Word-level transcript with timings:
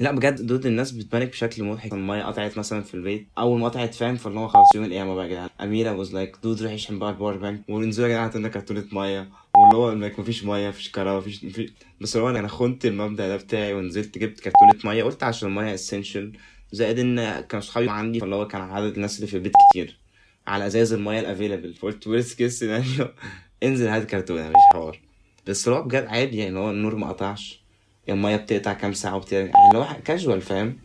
لا 0.00 0.12
بجد 0.12 0.46
dude 0.46 0.66
الناس 0.66 0.92
بت 0.92 1.02
panic 1.02 1.28
بشكل 1.28 1.64
مضحك. 1.64 1.92
المية 1.92 2.22
قطعت 2.22 2.58
مثلا 2.58 2.82
في 2.82 2.94
البيت. 2.94 3.28
أول 3.38 3.60
ما 3.60 3.68
قطعت 3.68 3.94
فاهم؟ 3.94 4.16
فاللي 4.16 4.40
هو 4.40 4.48
خلاص 4.48 4.74
يوم 4.74 4.84
القيامة 4.84 5.14
بقى 5.14 5.24
يا 5.24 5.30
جدعان. 5.30 5.48
أميرة 5.60 5.92
was 5.92 6.14
like 6.14 6.36
dude 6.42 6.62
روح 6.62 6.72
يشحن 6.72 6.98
بقى 6.98 7.10
ال 7.10 7.14
power 7.14 7.36
bank. 7.36 7.62
ونزلوا 7.68 8.08
يا 8.08 8.12
جدعان 8.12 8.24
عندنا 8.24 8.48
كرتونه 8.48 8.84
مية. 8.92 9.28
واللي 9.56 9.76
هو 9.76 10.08
like 10.10 10.18
مفيش 10.20 10.44
مية 10.44 10.68
مفيش 10.68 10.90
كهرباء 10.90 11.16
مفيش 11.18 11.72
بس 12.00 12.16
هو 12.16 12.30
أنا 12.30 12.48
خنت 12.48 12.86
المبدأ 12.86 13.28
ده 13.28 13.36
بتاعي 13.36 13.74
ونزلت 13.74 14.18
جبت 14.18 14.40
كرتونه 14.40 14.74
مية. 14.84 15.02
قلت 15.04 15.22
عشان 15.22 15.48
المية 15.48 15.74
essential 15.74 16.32
زائد 16.72 16.98
ان 16.98 17.40
كانوا 17.40 17.64
صحابي 17.64 17.90
عندي 17.90 18.20
فاللي 18.20 18.34
هو 18.34 18.46
كان 18.46 18.60
عدد 18.60 18.94
الناس 18.94 19.16
اللي 19.16 19.26
في 19.26 19.36
البيت 19.36 19.52
كتير. 19.70 19.98
على 20.46 20.66
ازاز 20.66 20.92
المية 20.92 21.20
ال 21.20 21.25
available 21.25 21.74
فقلت 21.74 22.06
worst 22.06 22.38
case 22.38 22.64
انزل 23.62 23.88
هات 23.88 24.10
كرتونه 24.10 24.48
مش 24.48 24.54
حوار. 24.72 25.00
بس 25.46 25.68
هو 25.68 25.82
بجد 25.82 26.04
عادي 26.06 26.36
يعني 26.38 26.58
هو 26.58 26.70
النور 26.70 26.96
ما 26.96 27.08
قطعش. 27.08 27.67
الميه 28.08 28.36
بتقطع 28.36 28.72
كام 28.72 28.92
ساعة 28.92 29.16
وبترجع 29.16 29.52
يعني 29.58 29.78
هو 29.78 29.86
كاجوال 30.04 30.40
فاهم؟ 30.40 30.78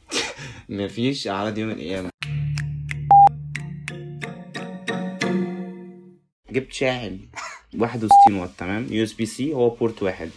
مفيش 0.68 1.28
اعراض 1.28 1.58
يوم 1.58 1.70
القيامه 1.70 2.10
جبت 6.50 6.72
شاحن 6.72 7.18
61 7.78 8.34
واط 8.34 8.50
تمام؟ 8.58 8.86
USB-C 8.90 9.54
هو 9.54 9.68
port 9.70 10.02
واحد. 10.02 10.30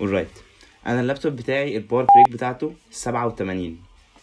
Alright. 0.00 0.40
أنا 0.86 1.00
اللابتوب 1.00 1.36
بتاعي 1.36 1.76
ال 1.76 1.81
power 1.81 2.06
brick 2.14 2.30
بتاعته 2.32 2.74
87 2.90 3.78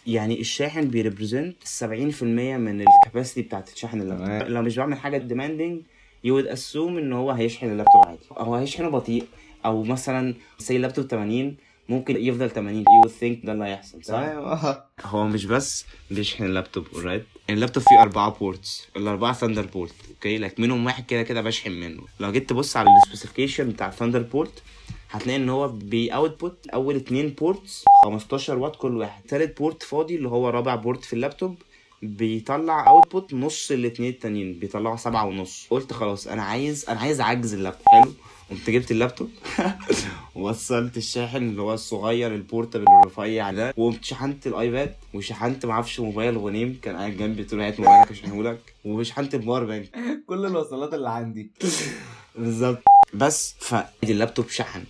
يعني 0.06 0.40
الشاحن 0.40 0.88
بي 0.88 1.00
represent 1.00 1.56
70% 1.80 1.82
من 2.22 2.80
ال 2.80 2.87
capacity 2.87 3.42
بتاعت 3.42 3.68
الشاحن 3.72 4.00
اللابتوب. 4.00 4.48
لو 4.48 4.62
مش 4.62 4.76
بعمل 4.76 4.98
حاجة 4.98 5.18
demanding 5.18 5.82
you 6.24 6.40
assume 6.40 6.98
إن 6.98 7.12
هو 7.12 7.30
هيشحن 7.30 7.66
اللابتوب 7.70 8.06
عادي. 8.06 8.20
هو 8.32 8.54
هيشحنه 8.54 8.88
بطيء. 8.88 9.24
أو 9.64 9.82
مثلا 9.82 10.34
say 10.58 10.76
اللابتوب 10.76 11.06
80 11.06 11.56
ممكن 11.88 12.16
يفضل 12.16 12.50
80 12.50 12.76
you 12.78 13.08
think 13.10 13.40
ده 13.46 13.52
اللي 13.52 13.64
هيحصل 13.64 14.04
صح؟ 14.04 14.14
آه 14.14 14.84
هو 15.04 15.24
مش 15.26 15.44
بس 15.44 15.84
بيشحن 16.10 16.44
اللابتوب 16.44 16.86
right 16.96 17.24
اللابتوب 17.50 17.82
فيه 17.82 18.02
أربعة 18.02 18.30
ports 18.38 18.88
الأربعة 18.96 19.32
Thunderbolt 19.32 19.94
okay 20.10 20.38
لك 20.38 20.60
منهم 20.60 20.86
واحد 20.86 21.06
كده 21.06 21.22
كده 21.22 21.40
بشحن 21.42 21.70
منه. 21.72 22.02
لو 22.20 22.32
جيت 22.32 22.50
تبص 22.50 22.76
على 22.76 22.88
ال 23.02 23.07
specification 23.07 23.68
بتاع 23.70 23.90
Thunderbolt 23.90 24.62
هتلاقي 25.10 25.36
إن 25.36 25.48
هو 25.48 25.68
بي 25.68 25.92
output 25.92 26.66
أول 26.74 26.96
اتنين 26.96 27.28
ports 27.28 27.84
15 28.04 28.58
واط 28.58 28.76
كل 28.76 28.96
واحد. 28.96 29.22
تالت 29.22 29.58
port 29.58 29.82
فاضي 29.82 30.16
اللي 30.16 30.28
هو 30.28 30.48
رابع 30.48 30.74
port 30.74 31.04
في 31.04 31.12
اللابتوب 31.12 31.56
بيطلع 32.02 32.88
output 32.88 33.34
نص 33.34 33.70
الاتنين 33.70 34.10
التانيين 34.10 34.52
بيطلعوا 34.58 34.96
سبعة 34.96 35.26
ونص. 35.26 35.66
قلت 35.70 35.92
خلاص 35.92 36.26
أنا 36.26 36.42
عايز 36.42 36.84
أنا 36.88 37.00
عايز 37.00 37.20
اعجز 37.20 37.54
اللابتوب. 37.54 37.84
حلو؟ 37.88 38.12
قمت 38.50 38.70
جبت 38.70 38.90
اللابتوب. 38.90 39.30
وصلت 40.34 40.96
الشاحن 40.96 41.36
اللي 41.36 41.62
هو 41.62 41.74
الصغير 41.74 42.34
ال 42.34 42.40
portable 42.40 42.84
الرفيع 43.04 43.50
ده. 43.50 43.74
وقمت 43.76 44.04
شحنت 44.04 44.46
ال 44.46 44.56
iPad 44.56 44.94
وشحنت 45.14 45.66
معرفش 45.66 46.00
موبايل 46.00 46.38
غنيم 46.38 46.78
كان 46.82 46.96
قاعد 46.96 47.16
جنبي 47.16 47.42
قلت 47.42 47.54
له 47.54 47.68
هات 47.68 47.80
موبايلك 47.80 48.10
اشحنهولك 48.10 48.58
وشحنت 48.84 49.34
ال 49.34 49.39
power 49.39 49.64
bank. 49.64 49.90
كل 50.28 50.46
الوصلات 50.46 50.94
اللي 50.94 51.10
عندي. 51.10 51.50
بالظبط. 52.38 52.82
بس 53.14 53.54
فادي 53.58 53.88
اللابتوب 54.12 54.48
شحن. 54.48 54.84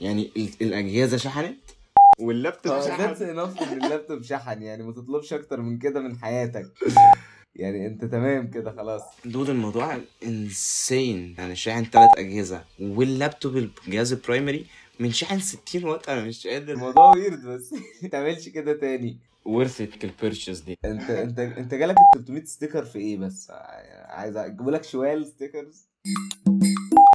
يعني 0.00 0.30
ال- 0.36 0.48
الأجهزة 0.60 1.16
شحنت 1.16 1.56
واللابتوب 2.20 2.72
that's 2.72 2.86
شحن. 2.88 3.02
enough 3.38 3.62
إن 3.62 3.84
اللابتوب 3.84 4.22
شحن 4.22 4.62
يعني 4.62 4.82
ما 4.82 4.92
تطلبش 4.92 5.32
أكتر 5.32 5.60
من 5.60 5.78
كده 5.78 6.00
من 6.00 6.18
حياتك. 6.18 6.66
يعني 7.60 7.86
انت 7.86 8.04
تمام 8.04 8.50
كده 8.50 8.72
خلاص. 8.72 9.02
dude 9.24 9.50
الموضوع 9.50 9.98
insane 10.26 11.34
يعني 11.38 11.56
شاحن 11.56 11.84
ثلاث 11.84 12.10
أجهزة 12.18 12.64
واللابتوب 12.80 13.56
الجهاز 13.56 14.12
ال 14.12 14.19
primary 14.19 14.66
من 15.00 15.12
شاحن 15.12 15.38
60 15.40 15.84
واط 15.84 16.08
أنا 16.08 16.24
مش 16.24 16.46
قادر. 16.46 16.72
الموضوع 16.72 17.14
weird 17.16 17.44
بس 17.46 17.72
ما 18.02 18.08
تعملش 18.08 18.48
كده 18.48 18.72
تاني. 18.72 19.16
worth 19.44 19.80
ال 20.04 20.10
purchase 20.10 20.60
دي. 20.60 20.78
انت 20.84 21.10
انت 21.10 21.38
انت 21.38 21.74
جالك 21.74 21.96
ال 22.16 22.20
300 22.24 22.44
sticker 22.44 22.84
في 22.84 22.98
إيه 22.98 23.16
بس؟ 23.18 23.50
عايز 24.08 24.36
أجيب 24.36 24.68
لك 24.68 24.84
شوال 24.84 25.26
stickers 25.26 25.86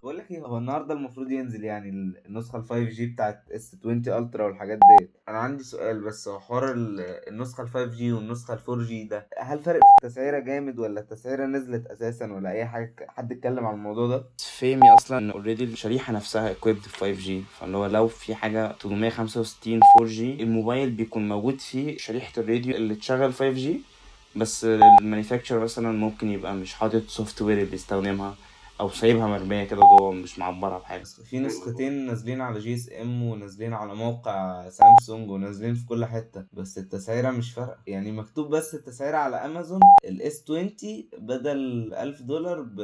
بقول 0.06 0.18
لك 0.18 0.32
إيه 0.32 0.40
هو 0.40 0.58
النهارده 0.58 0.94
المفروض 0.94 1.32
ينزل 1.32 1.64
يعني 1.64 1.90
النسخة 2.28 2.58
ال 2.58 2.64
5G 2.64 3.06
بتاعت 3.06 3.44
S20 3.52 3.76
Ultra 3.80 4.46
والحاجات 4.46 4.80
ديت. 5.00 5.10
أنا 5.30 5.38
عندي 5.38 5.64
سؤال 5.64 6.02
بس 6.04 6.28
هو 6.28 6.40
حوار 6.40 6.72
ال- 6.72 7.00
النسخة 7.30 7.64
ال 7.64 7.70
5 7.70 7.86
جي 7.86 8.12
والنسخة 8.12 8.54
ال 8.54 8.60
4 8.70 8.86
جي 8.86 9.04
ده 9.04 9.28
هل 9.38 9.60
فرق 9.64 9.80
في 9.80 10.06
التسعيرة 10.08 10.40
جامد 10.40 10.80
ولا 10.80 11.00
التسعيرة 11.00 11.46
نزلت 11.46 11.88
أساسا 11.88 12.34
ولا 12.34 12.52
أي 12.52 12.66
حاجة؟ 12.66 12.96
حد 13.10 13.32
اتكلم 13.32 13.66
عن 13.66 13.74
الموضوع 13.74 14.08
ده؟ 14.08 14.26
فهمي 14.60 14.94
أصلا 14.94 15.18
إن 15.18 15.32
already 15.32 15.64
الشريحة 15.64 16.14
نفسها 16.14 16.54
equipped 16.54 16.68
ب 16.68 16.92
5G 17.00 17.42
فاللي 17.60 17.78
هو 17.78 17.86
لو 17.86 18.08
في 18.08 18.36
حاجة 18.36 18.76
865 18.82 19.80
4G 20.02 20.44
الموبايل 20.44 20.90
بيكون 20.92 21.28
موجود 21.28 21.62
فيه 21.62 21.98
شريحة 21.98 22.32
الراديو 22.38 22.76
اللي 22.76 22.96
تشغل 22.96 23.34
5G 23.34 23.82
بس 24.36 24.66
ال 24.66 24.73
manufacturer 24.73 25.60
مثلا 25.60 25.92
ممكن 25.92 26.28
يبقى 26.28 26.56
مش 26.56 26.74
حاطط 26.74 27.04
software 27.08 27.70
بيستخدمها. 27.72 28.36
أو 28.82 28.90
سايبها 28.90 29.28
مرمية 29.28 29.64
كده 29.64 29.82
جوه 29.82 30.12
مش 30.12 30.40
معبرها 30.40 30.78
بحاجة. 30.80 31.04
في 31.04 31.40
نسختين 31.40 32.06
نازلين 32.06 32.42
على 32.42 32.60
GSM 32.60 33.24
ونازلين 33.24 33.74
على 33.74 33.96
موقع 33.96 34.70
سامسونج 34.70 35.30
ونازلين 35.30 35.76
في 35.76 35.86
كل 35.86 36.06
حتة. 36.06 36.46
بس 36.54 36.78
التسعيرة 36.78 37.32
مش 37.32 37.54
فارقة. 37.54 37.78
يعني 37.88 38.12
مكتوب 38.12 38.50
بس 38.50 38.76
التسعيرة 38.76 39.18
على 39.18 39.36
أمازون 39.36 39.80
ال 40.06 40.44
S20 40.44 40.70
بدل 41.18 41.94
1000 41.94 42.22
دولار 42.22 42.62
ب 42.62 42.82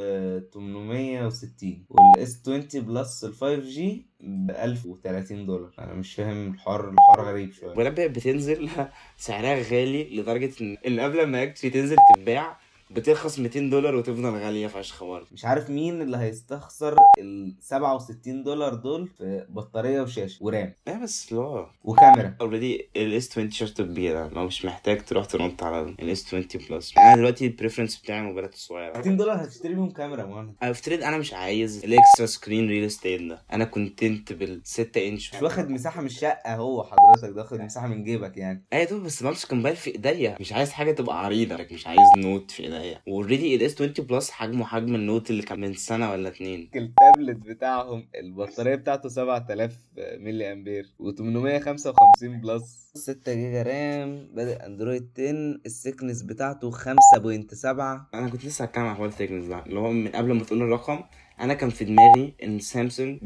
860 0.53 1.85
وال 1.89 2.41
S20 2.41 2.67
Plus 2.85 3.23
ال 3.23 3.33
5G 3.33 4.05
ب 4.19 4.51
1030 4.51 5.45
دولار. 5.45 5.71
أنا 5.79 5.93
مش 5.93 6.13
فاهم 6.15 6.53
الحوار 6.53 6.89
الحوار 6.89 7.29
غريب 7.31 7.51
شوية. 7.53 7.77
ولا 7.77 7.89
بتنزل 7.89 8.69
سعرها 9.17 9.55
غالي 9.55 10.17
لدرجة 10.21 10.51
ان 10.61 10.77
اللي 10.85 11.01
قبل 11.03 11.25
ما 11.27 11.43
actually 11.43 11.69
تنزل 11.69 11.95
تتباع 12.15 12.57
بترخص 12.95 13.39
200 13.39 13.59
دولار 13.59 13.95
وتفضل 13.95 14.29
غالية 14.29 14.67
فشخ 14.67 15.03
برضه 15.03 15.27
مش 15.31 15.45
عارف 15.45 15.69
مين 15.69 16.01
اللي 16.01 16.17
هيستخسر 16.17 16.95
ال 17.19 17.55
67 17.61 18.43
دولار 18.43 18.73
دول 18.73 19.07
في 19.07 19.45
بطارية 19.49 20.01
وشاشة 20.01 20.43
و 20.45 20.51
RAM. 20.51 20.73
إيه 20.87 21.03
بس 21.03 21.33
هو 21.33 21.67
وكاميرا. 21.83 22.35
already 22.41 22.89
ال 22.95 23.31
S20 23.31 23.51
شاشته 23.51 23.83
كبيرة 23.83 24.27
لو 24.27 24.45
مش 24.45 24.65
محتاج 24.65 25.05
تروح 25.05 25.25
تنط 25.25 25.63
على 25.63 25.81
ال 25.81 26.25
S20 26.27 26.45
Plus 26.69 26.97
أنا 26.97 27.15
دلوقتي 27.15 27.45
ال 27.47 27.52
preference 27.52 27.97
بتاعي 28.01 28.19
الموبايلات 28.19 28.53
الصغيره 28.53 28.97
200 28.97 29.11
دولار 29.11 29.43
هتشتري 29.43 29.73
بيهم 29.73 29.89
كاميرا 29.91 30.25
مهند 30.25 30.53
أفترض 30.63 31.03
أنا 31.03 31.17
مش 31.17 31.33
عايز 31.33 31.83
ال 31.85 31.92
extra 31.92 32.25
screen 32.25 32.67
real 32.67 32.85
estate 32.85 33.21
ده. 33.21 33.41
أنا 33.53 33.65
content 33.65 34.33
بال 34.33 34.61
6 34.63 35.07
انش 35.07 35.35
مش 35.35 35.41
واخد 35.41 35.69
مساحة 35.69 35.99
من 36.01 36.07
الشقة 36.07 36.55
هو 36.55 36.83
حضرتك 36.83 37.35
ده 37.35 37.41
واخد 37.41 37.59
مساحة 37.61 37.87
من 37.87 38.03
جيبك 38.03 38.37
يعني. 38.37 38.63
أيوه 38.73 38.99
بس 38.99 39.23
بمسك 39.23 39.51
الموبايل 39.51 39.75
في 39.75 39.89
إيديا. 39.95 40.37
مش 40.39 40.53
عايز 40.53 40.71
حاجة 40.71 40.91
تبقى 40.91 41.25
عريضة 41.25 41.67
مش 41.71 41.87
عايز 41.87 41.99
Note 42.17 42.51
في 42.51 42.63
إيديا. 42.63 42.80
و 43.07 43.13
already 43.13 43.55
ال 43.55 43.60
S20 43.60 43.73
Plus 43.81 44.31
حجمه 44.31 44.65
حجم 44.65 44.95
ال 44.95 45.02
Note 45.02 45.29
اللي 45.29 45.41
كان 45.41 45.59
من 45.59 45.73
سنة 45.73 46.11
ولا 46.11 46.29
اتنين. 46.29 46.69
التابلت 46.75 47.37
بتاعهم 47.37 48.07
البطارية 48.15 48.75
بتاعته 48.75 49.09
7000 49.09 49.77
ملي 49.97 50.51
أمبير 50.53 50.85
و855 50.99 52.23
Plus. 52.23 52.91
6 52.95 53.33
جيجا 53.33 53.61
RAM 53.63 54.27
بادئ 54.33 54.65
أندرويد 54.65 55.09
10 55.17 55.29
ال 55.65 55.71
thickness 55.71 56.21
بتاعته 56.21 56.71
5.7 56.71 57.65
أنا 57.65 58.29
كنت 58.31 58.45
لسه 58.45 58.65
هتكلم 58.65 58.83
عن 58.85 58.95
حوار 58.95 59.09
ال 59.09 59.13
thickness 59.13 59.45
ده 59.45 59.65
اللي 59.65 59.79
هو 59.79 59.91
من 59.91 60.07
قبل 60.07 60.33
ما 60.33 60.43
تقول 60.43 60.61
الرقم 60.61 60.99
أنا 61.39 61.53
كان 61.53 61.69
في 61.69 61.85
دماغي 61.85 62.33
إن 62.43 62.59
سامسونج 62.59 63.19
100% 63.19 63.23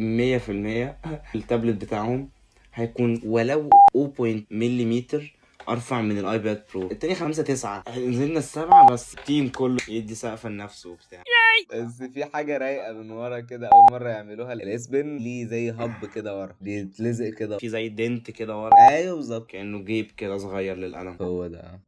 التابلت 1.36 1.82
بتاعهم 1.82 2.30
هيكون 2.74 3.22
ولو 3.26 3.70
0.1 3.98 4.24
مليمتر 4.52 5.35
أرفع 5.70 6.02
من 6.02 6.18
ال 6.18 6.27
iPad 6.27 6.64
Pro 6.74 6.92
التاني 6.92 7.16
خمسة 7.16 7.44
تسعة. 7.44 7.84
نزلنا 7.98 8.40
السبعة 8.40 8.92
بس 8.92 9.14
ال 9.14 9.21
team 9.21 9.50
كله 9.50 9.78
يدي 9.88 10.16
سقفة 10.16 10.50
لنفسه 10.50 10.90
وبتاع. 10.90 11.24
بس 11.74 12.04
في 12.04 12.26
حاجة 12.26 12.58
رايقة 12.58 12.94
من 12.94 13.12
ورا 13.12 13.40
كده 13.40 13.68
أول 13.68 13.86
مرة 13.92 14.10
يعملوها. 14.10 14.54
ال 14.54 14.71
S 14.71 14.88
Pen 14.88 15.18
ليه 15.18 15.46
زي 15.46 15.72
hub 15.72 16.06
كده 16.16 16.40
ورا. 16.40 16.56
بيتلزق 16.62 17.30
كده 17.30 17.58
في 17.58 17.70
زي 17.70 17.90
dent 17.90 18.32
كده 18.32 18.58
ورا. 18.58 18.72
أيوه 18.90 19.16
بالظبط. 19.16 19.50
كأنه 19.50 19.80
جيب 19.80 20.12
كده 20.18 20.38
صغير 20.38 20.78
للقلم. 20.78 21.18
هو 21.22 21.48
ده. 21.48 21.80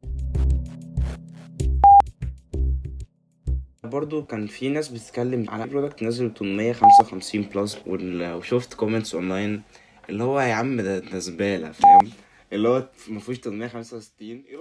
برضو 3.84 4.26
كان 4.26 4.48
في 4.48 4.70
ناس 4.70 4.88
بتتكلم 4.90 5.50
على 5.50 5.68
product 5.68 6.04
نزل 6.04 6.34
855 6.34 7.42
Plus 7.42 7.78
وشفت 7.88 8.74
comments 8.74 9.16
online 9.16 9.62
اللي 10.10 10.24
هو 10.24 10.40
يا 10.40 10.54
عم 10.54 10.82
ده 10.82 11.20
زبالة 11.20 11.72
فاهم؟ 11.72 12.10
اللي 12.54 12.70
هو 12.70 12.90
ما 13.08 13.20
فيهوش 13.20 13.38
865 13.38 14.44
إيه؟ 14.50 14.58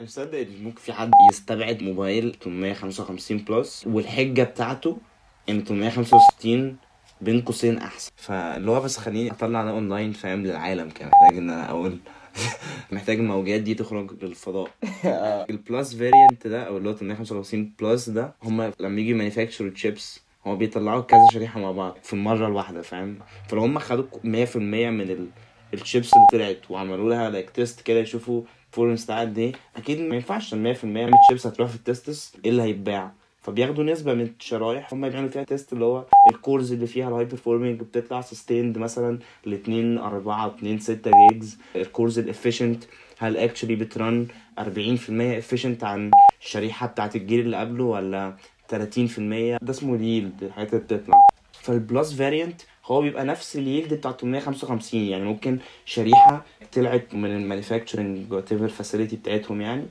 مش 0.00 0.06
مصدق 0.08 0.38
إن 0.38 0.62
ممكن 0.64 0.80
في 0.80 0.92
حد 0.92 1.10
يستبعد 1.30 1.82
موبايل 1.82 2.36
855 2.44 3.38
Plus 3.38 3.86
والحجة 3.86 4.42
بتاعته 4.42 4.98
إن 5.48 5.64
865 5.64 6.76
بين 7.20 7.40
قوسين 7.40 7.78
أحسن. 7.78 8.10
فاللي 8.16 8.70
هو 8.70 8.80
بس 8.80 8.96
خليني 8.98 9.30
أطلع 9.30 9.64
ده 9.64 9.70
أونلاين 9.70 10.12
فاهم 10.12 10.42
للعالم 10.42 10.90
كان 10.90 11.08
محتاج 11.08 11.38
إن 11.38 11.50
أنا 11.50 11.70
أقول 11.70 11.98
محتاج 12.92 13.18
الموجات 13.18 13.60
دي 13.60 13.74
تخرج 13.74 14.24
للفضاء. 14.24 14.70
ال 15.50 15.59
Plus 15.59 15.94
variant 15.94 16.46
ده 16.46 16.62
أو 16.62 16.76
اللي 16.76 16.88
هو 16.88 16.94
855 16.94 17.72
Plus 17.80 18.08
ده 18.08 18.34
هم 18.42 18.72
لما 18.80 19.00
يجي 19.00 19.14
manufacture 19.14 19.68
chips 19.68 20.20
هو 20.46 20.56
بيطلعوا 20.56 21.02
كذا 21.02 21.26
شريحة 21.32 21.60
مع 21.60 21.70
بعض 21.70 21.96
في 22.02 22.12
المره 22.12 22.46
الواحده 22.46 22.82
فاهم. 22.82 23.18
فلو 23.48 23.60
هم 23.62 23.78
خدوا 23.78 24.04
100% 24.14 24.56
من 24.56 25.00
ال 25.00 25.26
الشيبس 25.82 26.10
اللي 26.14 26.26
طلعت 26.32 26.70
وعملوا 26.70 27.10
لها 27.10 27.30
like 27.30 27.50
test 27.50 27.80
كده 27.80 27.98
يشوفوا 27.98 28.42
ال 28.64 28.67
performance 28.67 29.04
بتاعها 29.04 29.20
قد 29.20 29.38
إيه 29.38 29.52
أكيد 29.76 30.00
ما 30.00 30.14
ينفعش 30.14 30.50
100% 30.54 30.56
100 30.84 31.10
شيبس 31.30 31.46
هتروح 31.46 31.68
في 31.68 31.76
ال 31.76 31.85
tests 31.85 32.32
إيه 32.44 32.50
اللي 32.50 32.62
هيتباع؟ 32.62 33.12
فبياخدوا 33.42 33.84
نسبة 33.84 34.14
من 34.14 34.30
الشرايح 34.40 34.92
هم 34.92 35.08
بيعملوا 35.08 35.30
فيها 35.30 35.42
test 35.42 35.72
اللي 35.72 35.84
هو 35.84 36.04
ال 36.30 36.37
cores 36.37 36.72
اللي 36.72 36.86
فيها 36.86 37.08
ال 37.08 37.24
high 37.24 37.40
performing 37.40 37.80
بتطلع 37.80 38.20
sustained 38.20 38.78
مثلا 38.78 39.18
ل 39.46 39.52
2 39.52 39.98
4 39.98 40.46
2 40.58 40.78
6 40.78 41.10
gigs 41.30 41.58
ال 41.76 41.83
cores 41.83 42.18
ال 42.18 42.25
efficient 42.25 42.84
هل 43.18 43.36
actually 43.36 43.76
بترن 43.76 44.26
40% 44.60 44.62
efficient 45.20 45.84
عن 45.84 46.10
الشريحة 46.40 46.86
بتاعت 46.86 47.16
الجيل 47.16 47.40
اللي 47.40 47.56
قبله 47.56 47.84
ولا 47.84 48.34
30% 48.72 48.74
ده 49.62 49.70
اسمه 49.70 49.94
ال 49.94 50.02
yield 50.02 50.42
الحاجات 50.42 50.72
اللي 50.72 50.84
بتطلع. 50.84 51.16
فال 51.52 51.72
plus 51.72 52.12
variant 52.14 52.62
هو 52.86 53.00
بيبقى 53.02 53.24
نفس 53.24 53.56
ال 53.56 53.62
yield 53.62 53.94
بتاع 53.94 54.12
855 54.12 55.00
يعني 55.00 55.24
ممكن 55.24 55.58
شريحة 55.84 56.44
طلعت 56.72 57.14
من 57.14 57.36
ال 57.36 58.32
manufacturing 58.32 58.52
whatever 58.52 58.68
facility 58.68 59.16
بتاعتهم 59.16 59.60
يعني. 59.60 59.86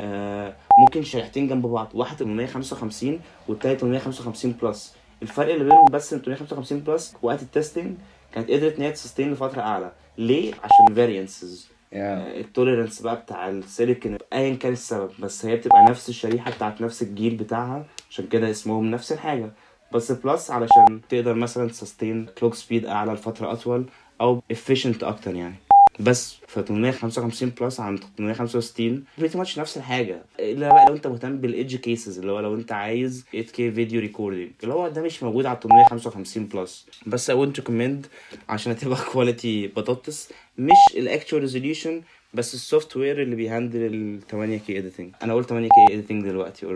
آه 0.00 0.54
ممكن 0.80 1.02
شريحتين 1.02 1.48
جنب 1.48 1.66
بعض 1.66 1.88
واحدة 1.94 2.16
855 2.24 3.20
والتانيه 3.48 3.76
855 3.76 4.52
plus 4.62 4.94
الفرق 5.22 5.52
اللي 5.52 5.64
بينهم 5.64 5.84
بس 5.92 6.12
إن 6.12 6.18
855 6.20 6.78
plus 6.80 7.14
وقت 7.22 7.42
ال 7.42 7.49
testing 7.49 7.94
كانت 8.32 8.50
قدرت 8.50 8.76
إن 8.76 8.82
هي 8.82 8.92
ت 8.92 8.97
sustain 8.97 9.32
لفترة 9.32 9.60
أعلى. 9.60 9.92
ليه؟ 10.18 10.52
عشان 10.54 10.94
variances 10.94 11.68
ال 11.92 12.03
tolerance 12.03 13.02
بقى 13.02 13.16
بتاع 13.16 13.48
السيليكون 13.48 14.18
ايا 14.32 14.54
كان 14.54 14.72
السبب 14.72 15.10
بس 15.18 15.46
هي 15.46 15.56
بتبقى 15.56 15.84
نفس 15.90 16.08
الشريحة 16.08 16.50
بتاعت 16.50 16.80
نفس 16.80 17.02
الجيل 17.02 17.34
بتاعها 17.36 17.86
عشان 18.10 18.26
كده 18.26 18.50
اسمهم 18.50 18.90
نفس 18.90 19.12
الحاجة. 19.12 19.50
بس 19.92 20.12
plus 20.12 20.50
علشان 20.50 21.00
تقدر 21.08 21.34
مثلا 21.34 21.68
ت 21.68 21.75
sustain 21.75 22.26
clock 22.38 22.54
speed 22.54 22.86
أعلى 22.86 23.12
لفترة 23.12 23.52
أطول 23.52 23.84
أو 24.20 24.42
efficient 24.52 25.02
أكتر 25.04 25.34
يعني. 25.34 25.54
بس 26.00 26.36
ف 26.46 26.58
855 26.58 27.48
plus 27.60 27.80
عن 27.80 27.98
865 28.18 29.04
pretty 29.18 29.38
much 29.38 29.58
نفس 29.58 29.76
الحاجة. 29.76 30.22
إلا 30.40 30.68
بقى 30.68 30.86
لو 30.88 30.94
أنت 30.94 31.06
مهتم 31.06 31.36
بال 31.38 31.51
edge 31.51 31.76
cases 31.76 32.18
اللي 32.18 32.32
هو 32.32 32.40
لو 32.40 32.54
أنت 32.54 32.72
عايز 32.72 33.24
8K 33.36 33.54
video 33.56 34.00
recording 34.00 34.50
اللي 34.62 34.74
هو 34.74 34.88
ده 34.88 35.02
مش 35.02 35.22
موجود 35.22 35.46
على 35.46 35.58
855 35.62 36.46
plus 36.46 36.86
بس 37.06 37.30
I 37.30 37.34
would 37.34 37.60
recommend 37.62 38.06
عشان 38.48 38.76
تبقى 38.76 38.98
quality 39.12 39.66
بطاطس. 39.76 40.32
مش 40.58 40.96
ال 40.96 41.03
actual 41.03 41.42
resolution 41.42 42.02
بس 42.34 42.54
ال 42.54 42.96
software 42.96 43.22
اللي 43.22 43.36
بيهندل 43.36 43.80
ال 43.94 44.20
8K 44.30 44.68
editing. 44.70 45.22
أنا 45.24 45.34
قلت 45.34 45.52
8K 45.52 45.90
editing 45.92 46.24
دلوقتي 46.24 46.66
alright 46.66 46.70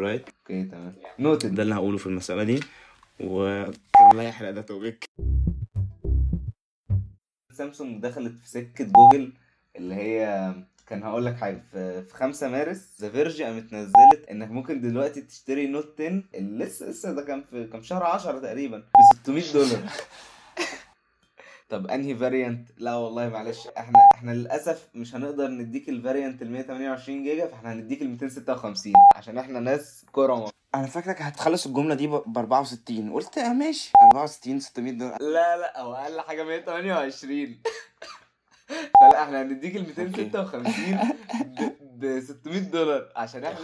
okay 0.50 0.64
تمام. 0.64 0.92
noted 1.18 1.54
ده 1.54 1.62
اللي 1.62 1.74
هقوله 1.74 1.98
في 1.98 2.06
المسألة 2.06 2.42
دي. 2.44 2.60
و 3.20 3.64
الله 4.12 4.22
يحرق 4.22 4.50
ده 4.50 4.62
topic 4.62 5.04
سامسونج 7.52 8.02
دخلت 8.02 8.38
في 8.40 8.48
سكة 8.48 8.84
جوجل 8.84 9.32
اللي 9.76 9.94
هي 9.94 10.54
كان 10.86 11.02
هقول 11.02 11.26
لك 11.26 11.36
حاجة 11.36 11.62
في 11.72 12.02
في 12.02 12.14
5 12.14 12.48
مارس 12.48 13.00
ذا 13.00 13.10
فيرج 13.10 13.42
قامت 13.42 13.72
نزلت 13.72 14.28
إنك 14.30 14.50
ممكن 14.50 14.80
دلوقتي 14.80 15.22
تشتري 15.22 15.66
نوت 15.66 16.00
10 16.00 16.22
اللي 16.34 16.64
لسه 16.64 16.86
لسه 16.86 17.12
ده 17.12 17.22
كان 17.22 17.44
في 17.50 17.66
كان 17.66 17.80
في 17.80 17.86
شهر 17.86 18.02
10 18.02 18.38
تقريبا 18.38 18.78
ب 18.78 18.82
600 19.22 19.52
دولار. 19.52 19.90
طب 21.68 21.86
أنهي 21.86 22.16
variant 22.16 22.68
لا 22.78 22.94
والله 22.94 23.28
معلش 23.28 23.66
إحنا 23.66 23.98
إحنا 24.14 24.30
للأسف 24.30 24.88
مش 24.94 25.14
هنقدر 25.14 25.48
نديك 25.48 25.88
ال 25.88 25.95
variant 25.95 26.42
ال 26.42 26.50
128 26.50 27.22
جيجا 27.22 27.46
فإحنا 27.46 27.72
هنديك 27.72 28.02
ال 28.02 28.10
256 28.10 28.92
عشان 29.16 29.38
إحنا 29.38 29.60
ناس 29.60 30.06
كرمة. 30.12 30.57
أنا 30.74 30.86
فاكرك 30.86 31.22
هتخلص 31.22 31.66
الجملة 31.66 31.94
دي 31.94 32.06
ب 32.06 32.38
64 32.38 33.12
قلت 33.12 33.38
آه 33.38 33.52
ماشي. 33.52 33.90
64 34.12 34.60
600 34.60 34.92
دولار. 34.92 35.22
لا 35.22 35.56
لا 35.56 35.80
هو 35.80 35.94
أقل 35.94 36.20
حاجة 36.20 36.44
128 36.44 37.46
فلا 39.00 39.22
إحنا 39.22 39.42
هنديك 39.42 39.76
ال 39.76 39.86
256 39.86 40.98
ب 41.96 42.20
600 42.20 42.58
دولار 42.60 43.08
عشان 43.16 43.44
إحنا 43.44 43.60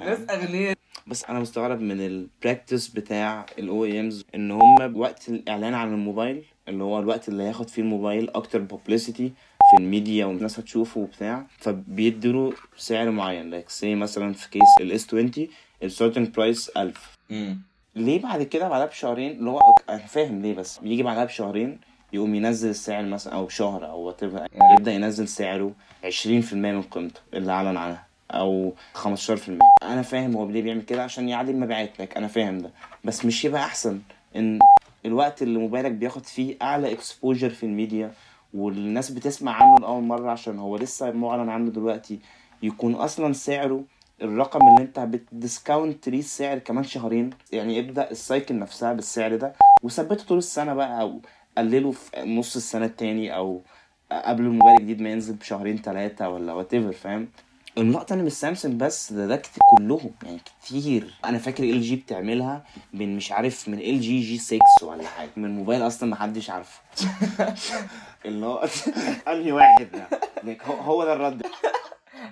ناس 0.00 0.20
أغنياء. 0.30 0.74
بس 1.06 1.24
أنا 1.24 1.40
مستغرب 1.40 1.80
من 1.80 2.00
ال 2.00 2.10
practice 2.10 2.88
بتاع 2.88 3.46
ال 3.58 3.84
OEMs 3.84 4.24
إن 4.34 4.50
هم 4.50 4.96
وقت 5.00 5.28
الإعلان 5.28 5.74
عن 5.74 5.92
الموبايل 5.92 6.44
اللي 6.68 6.84
هو 6.84 6.98
الوقت 6.98 7.28
اللي 7.28 7.42
هياخد 7.42 7.70
فيه 7.70 7.82
الموبايل 7.82 8.30
أكتر 8.30 8.58
publicity 8.58 9.32
في 9.70 9.82
الميديا 9.82 10.26
والناس 10.26 10.58
هتشوفه 10.58 11.00
وبتاع 11.00 11.46
فبيدوا 11.58 12.52
سعر 12.76 13.10
معين. 13.10 13.50
like 13.50 13.68
say 13.68 13.94
مثلا 13.94 14.32
في 14.32 14.50
case 14.50 14.62
ال 14.80 15.06
S20 15.06 15.30
ال 15.84 15.89
starting 15.89 16.28
price 16.28 16.68
1000 16.68 17.14
ليه 17.96 18.22
بعد 18.22 18.42
كده 18.42 18.68
بعدها 18.68 18.86
بشهرين؟ 18.86 19.30
اللي 19.38 19.50
هو 19.50 19.60
أنا 19.88 19.98
فاهم 19.98 20.42
ليه 20.42 20.54
بس 20.54 20.78
بيجي 20.78 21.02
بعدها 21.02 21.24
بشهرين 21.24 21.78
يقوم 22.12 22.34
ينزل 22.34 22.70
السعر 22.70 23.02
مثلا 23.04 23.34
أو 23.34 23.48
شهر 23.48 23.86
أو 23.86 24.00
what 24.00 24.22
يبدأ 24.78 24.92
ينزل 24.92 25.28
سعره 25.28 25.72
20% 26.26 26.26
من 26.54 26.82
قيمته 26.82 27.20
اللي 27.34 27.52
أعلن 27.52 27.76
عنها 27.76 28.06
أو 28.30 28.72
15% 29.04 29.08
أنا 29.82 30.02
فاهم 30.02 30.36
هو 30.36 30.50
ليه 30.50 30.62
بيعمل 30.62 30.82
كده 30.82 31.02
عشان 31.04 31.28
يعلي 31.28 31.50
المبيعات 31.50 32.00
لك 32.00 32.16
أنا 32.16 32.28
فاهم 32.28 32.58
ده. 32.58 32.70
بس 33.04 33.24
مش 33.24 33.44
يبقى 33.44 33.64
أحسن 33.64 34.00
إن 34.36 34.58
الوقت 35.06 35.42
اللي 35.42 35.58
موبايلك 35.58 35.92
بياخد 35.92 36.26
فيه 36.26 36.56
أعلى 36.62 36.92
exposure 36.92 37.50
في 37.50 37.66
الميديا 37.66 38.12
والناس 38.54 39.10
بتسمع 39.10 39.52
عنه 39.52 39.74
لأول 39.80 40.02
مرة 40.02 40.30
عشان 40.30 40.58
هو 40.58 40.76
لسه 40.76 41.10
معلن 41.10 41.48
عنه 41.48 41.70
دلوقتي 41.70 42.18
يكون 42.62 42.94
أصلا 42.94 43.32
سعره 43.32 43.84
الرقم 44.22 44.68
اللي 44.68 44.82
انت 44.82 45.00
بت 45.00 45.22
discount 45.22 46.08
ليه 46.08 46.18
السعر 46.18 46.58
كمان 46.58 46.84
شهرين 46.84 47.30
يعني 47.52 47.78
ابدأ 47.80 48.10
ال 48.10 48.18
cycle 48.18 48.58
نفسها 48.58 48.92
بالسعر 48.92 49.36
ده 49.36 49.52
وثبته 49.82 50.24
طول 50.24 50.38
السنة 50.38 50.74
بقى 50.74 51.00
أو 51.00 51.20
قلله 51.58 51.90
في 51.92 52.22
نص 52.24 52.56
السنة 52.56 52.86
التاني 52.86 53.36
أو 53.36 53.60
قبل 54.12 54.44
الموبايل 54.44 54.76
الجديد 54.80 55.00
ما 55.00 55.10
ينزل 55.10 55.34
بشهرين 55.34 55.76
ثلاثة 55.82 56.28
ولا 56.28 56.52
whatever 56.52 56.92
فاهم؟ 56.92 57.28
اللقطة 57.78 58.12
اللي 58.12 58.24
مش 58.24 58.32
سامسونج 58.32 58.74
بس 58.80 59.12
ده 59.12 59.26
ده 59.26 59.36
كتير 59.36 59.62
كلهم 59.76 60.10
يعني 60.22 60.38
كتير. 60.62 61.14
أنا 61.24 61.38
فاكر 61.38 61.64
LG 61.64 61.96
بتعملها 61.96 62.64
من 62.92 63.16
مش 63.16 63.32
عارف 63.32 63.68
من 63.68 63.78
LG 63.78 64.00
G6 64.00 64.58
ولا 64.82 65.04
حاجة. 65.08 65.30
من 65.36 65.50
موبايل 65.56 65.86
أصلا 65.86 66.10
محدش 66.10 66.50
عارفه. 66.50 66.80
اللي 68.26 68.46
هو 68.46 68.68
أنهي 69.28 69.52
واحد 69.52 69.88
ده؟ 69.92 70.08
هو 70.66 71.04
ده 71.04 71.12
الرد. 71.12 71.46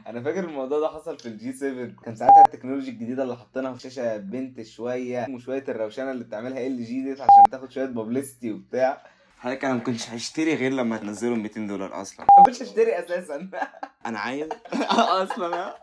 أنا 0.06 0.22
فاكر 0.22 0.44
الموضوع 0.44 0.80
ده 0.80 0.88
حصل 0.88 1.18
في 1.18 1.26
ال 1.26 1.52
G7 1.52 1.90
كان 2.04 2.14
ساعتها 2.16 2.42
التكنولوجيا 2.46 2.92
الجديدة 2.92 3.22
اللي 3.22 3.36
حاطينها 3.36 3.72
في 3.74 3.80
شاشة 3.80 4.16
بنت 4.16 4.62
شوية 4.62 5.26
وشوية 5.30 5.64
الروشنة 5.68 6.10
اللي 6.10 6.24
بتعملها 6.24 6.66
LG 6.66 7.02
ديت 7.04 7.20
عشان 7.20 7.50
تاخد 7.50 7.70
شوية 7.72 7.84
publicity 7.86 8.52
وبتاع. 8.52 9.06
حضرتك 9.38 9.64
أنا 9.64 9.74
ما 9.74 9.80
كنتش 9.80 10.10
هشتري 10.10 10.54
غير 10.54 10.72
لما 10.72 10.96
تنزلوا 10.96 11.36
200 11.36 11.60
دولار 11.66 12.00
أصلا. 12.02 12.26
ما 12.38 12.44
كنتش 12.44 12.62
اشتري 12.62 12.98
أساسا. 12.98 13.48
أنا 14.06 14.18
عايز. 14.18 14.48
أصلا 15.22 15.74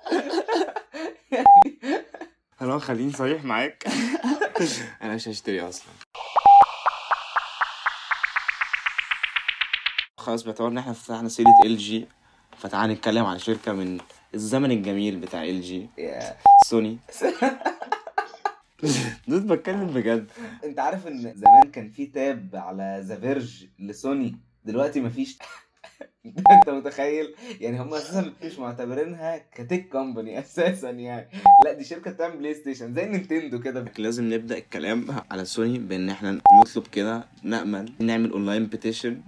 hello 2.58 2.80
خليني 2.80 3.12
صريح 3.12 3.44
معاك. 3.44 3.84
أنا 5.02 5.16
مش 5.16 5.28
هشتري 5.28 5.62
أصلا. 5.62 5.92
خلاص 10.18 10.44
باعتبار 10.44 10.68
إن 10.72 10.78
إحنا 10.78 10.94
فتحنا 10.94 11.30
سيرة 11.30 11.48
LG 11.66 12.08
فتعالى 12.60 12.94
نتكلم 12.94 13.26
على 13.26 13.40
شركة 13.40 13.74
من 13.74 13.98
الزمن 14.36 14.72
الجميل 14.72 15.16
بتاع 15.16 15.44
LG. 15.44 15.90
سوني. 16.70 16.98
دوت 19.28 19.42
بتكلم 19.42 19.88
بجد. 19.88 20.28
انت 20.64 20.80
عارف 20.80 21.08
ان 21.08 21.34
زمان 21.36 21.72
كان 21.74 21.90
في 21.90 22.06
tab 22.06 22.50
على 22.54 23.02
The 23.06 23.20
Verge 23.20 23.66
لسوني. 23.80 24.36
دلوقتي 24.66 25.02
مفيش. 25.02 25.38
انت 26.52 26.70
متخيل؟ 26.70 27.36
يعني 27.62 27.82
هم 27.82 27.94
أساسا 27.94 28.34
مش 28.44 28.60
معتبرينها 28.60 29.38
ك 29.56 29.62
tech 29.62 29.90
company 29.90 30.40
أساسا 30.40 30.90
يعني. 30.90 31.30
لا 31.66 31.74
دي 31.74 31.84
شركة 31.84 32.12
بتعمل 32.12 32.38
بلاي 32.38 32.54
ستيشن 32.54 32.94
زي 32.94 33.06
نينتندو 33.06 33.60
كده. 33.60 33.86
لازم 33.98 34.34
نبدأ 34.34 34.58
الكلام 34.58 35.08
على 35.32 35.46
سوني 35.46 35.80
بأن 35.80 36.10
إحنا 36.10 36.40
نطلب 36.62 36.88
كده 36.88 37.26
نأمل 37.44 37.92
نعمل 38.00 38.32
online 38.32 38.66
petition 38.66 39.22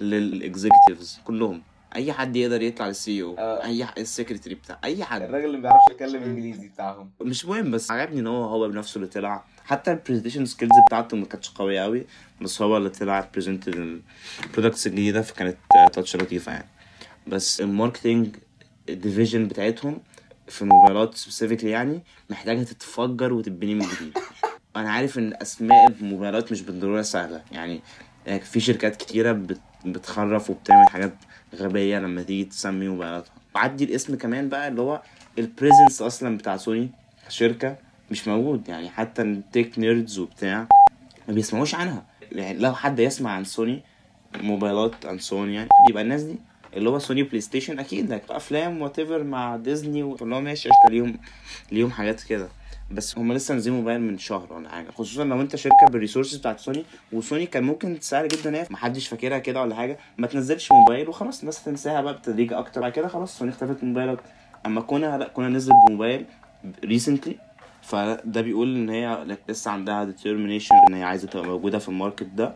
لل 0.00 0.20
executives 0.20 1.20
كلهم. 1.24 1.62
أي 1.96 2.12
حد 2.12 2.36
يقدر 2.36 2.62
يطلع 2.62 2.86
لل 2.88 3.22
CEO 3.22 3.36
آه. 3.38 3.64
أي 3.64 3.84
ح- 3.84 3.94
السكرتري 3.98 4.54
بتاع 4.54 4.78
أي 4.84 5.04
حد. 5.04 5.22
الراجل 5.22 5.44
اللي 5.44 5.56
ما 5.56 5.62
بيعرفش 5.62 5.90
يتكلم 5.90 6.22
إنجليزي 6.22 6.68
بتاعهم. 6.68 7.10
مش 7.20 7.46
مهم 7.46 7.70
بس 7.70 7.90
عجبني 7.90 8.20
إن 8.20 8.26
هو 8.26 8.44
هو 8.44 8.68
بنفسه 8.68 8.96
اللي 8.98 9.08
طلع. 9.08 9.44
حتى 9.64 9.90
ال 9.92 9.96
presentation 9.96 10.44
skills 10.46 10.70
بتاعته 10.88 11.16
ما 11.16 11.26
كانتش 11.26 11.50
قوية 11.50 11.80
قوي 11.80 12.06
بس 12.40 12.62
هو 12.62 12.76
اللي 12.76 12.88
طلع 12.90 13.28
present 13.32 13.68
ال 13.68 13.81
products 13.81 14.86
الجديدة 14.86 15.22
فكانت 15.22 15.56
touch 15.92 16.16
لطيفة 16.16 16.52
يعني. 16.52 16.68
بس 17.26 17.60
ال 17.60 17.68
marketing 17.68 18.36
division 18.88 19.48
بتاعتهم 19.48 20.00
في 20.48 20.62
الموبايلات 20.62 21.14
specifically 21.14 21.70
يعني 21.70 22.02
محتاجة 22.30 22.62
تتفجر 22.62 23.32
وتتبني 23.32 23.74
من 23.74 23.80
جديد. 23.86 24.18
أنا 24.76 24.90
عارف 24.92 25.18
إن 25.18 25.32
أسماء 25.42 25.88
الموبايلات 26.00 26.52
مش 26.52 26.62
بالضرورة 26.62 27.02
سهلة 27.02 27.42
يعني. 27.52 27.80
يعني 28.26 28.40
في 28.40 28.60
شركات 28.60 28.96
كتيرة 28.96 29.32
بت- 29.32 29.60
بتخرف 29.86 30.50
وبتعمل 30.50 30.88
حاجات 30.88 31.14
غبية 31.54 31.98
لما 31.98 32.22
تيجي 32.22 32.44
تسمي 32.44 32.88
موبايلاتها 32.88 33.32
عدي 33.56 33.84
الاسم 33.84 34.16
كمان 34.16 34.48
بقى 34.48 34.68
اللي 34.68 34.80
هو 34.80 35.02
ال 35.38 35.45
presence 35.45 36.02
أصلا 36.02 36.36
بتاع 36.36 36.56
سوني 36.56 36.90
شركة 37.28 37.76
مش 38.10 38.28
موجود. 38.28 38.68
يعني 38.68 38.90
حتى 38.90 39.22
ال 39.22 39.33
tech 39.33 39.78
nerds 39.78 40.18
وبتاع 40.18 40.66
ما 41.28 41.34
بيسمعوش 41.34 41.74
عنها. 41.74 42.04
يعني 42.32 42.58
لو 42.58 42.74
حد 42.74 42.98
يسمع 42.98 43.30
عن 43.30 43.44
سوني 43.44 43.82
موبايلات 44.42 45.06
and 45.06 45.20
سوني 45.20 45.54
يعني 45.54 45.68
يبقى 45.90 46.02
الناس 46.02 46.22
دي 46.22 46.36
اللي 46.76 46.90
هو 46.90 46.98
سوني 46.98 47.22
بلاي 47.22 47.40
ستيشن 47.40 47.78
أكيد 47.78 48.14
like 48.14 48.30
أفلام 48.30 48.82
what 48.82 49.00
مع 49.00 49.56
ديزني 49.56 50.02
هو 50.02 50.16
ماشي 50.22 50.68
قشطة 50.68 50.90
ليهم 50.90 51.18
ليهم 51.72 51.90
حاجات 51.90 52.22
كده. 52.22 52.48
بس 52.90 53.18
هم 53.18 53.32
لسه 53.32 53.54
نازلين 53.54 53.76
موبايل 53.76 54.00
من 54.00 54.18
شهر 54.18 54.52
ولا 54.52 54.68
حاجة. 54.68 54.90
خصوصا 54.90 55.24
لو 55.24 55.40
انت 55.40 55.56
شركة 55.56 55.86
بال 55.90 55.98
resources 55.98 56.36
بتاعت 56.36 56.60
سوني 56.60 56.84
وسوني 57.12 57.46
كان 57.46 57.64
ممكن 57.64 57.98
سهل 58.00 58.28
جدا 58.28 58.56
هي 58.56 58.66
محدش 58.70 59.08
فاكرها 59.08 59.38
كده 59.38 59.62
ولا 59.62 59.74
حاجة 59.74 59.98
ما 60.18 60.26
تنزلش 60.26 60.72
موبايل 60.72 61.08
وخلاص 61.08 61.40
الناس 61.40 61.64
تنساها 61.64 62.00
بقى 62.02 62.14
بتدريج 62.14 62.52
أكتر. 62.52 62.80
بعد 62.80 62.92
كده 62.92 63.08
خلاص 63.08 63.38
سوني 63.38 63.50
اختفت 63.50 63.82
من 63.84 63.88
موبايلات 63.88 64.18
أما 64.66 64.80
كنا 64.80 65.18
لا 65.18 65.28
كنا 65.28 65.48
نزل 65.48 65.72
بموبايل 65.88 66.24
recently 66.84 67.36
فده 67.82 68.40
بيقول 68.40 68.76
إن 68.76 68.90
هي 68.90 69.38
لسه 69.48 69.70
عندها 69.70 70.04
determination 70.12 70.72
إن 70.88 70.94
هي 70.94 71.02
عايزة 71.02 71.28
تبقى 71.28 71.46
موجودة 71.46 71.78
في 71.78 71.88
ال 71.88 71.93
market 71.93 72.26
ده. 72.34 72.54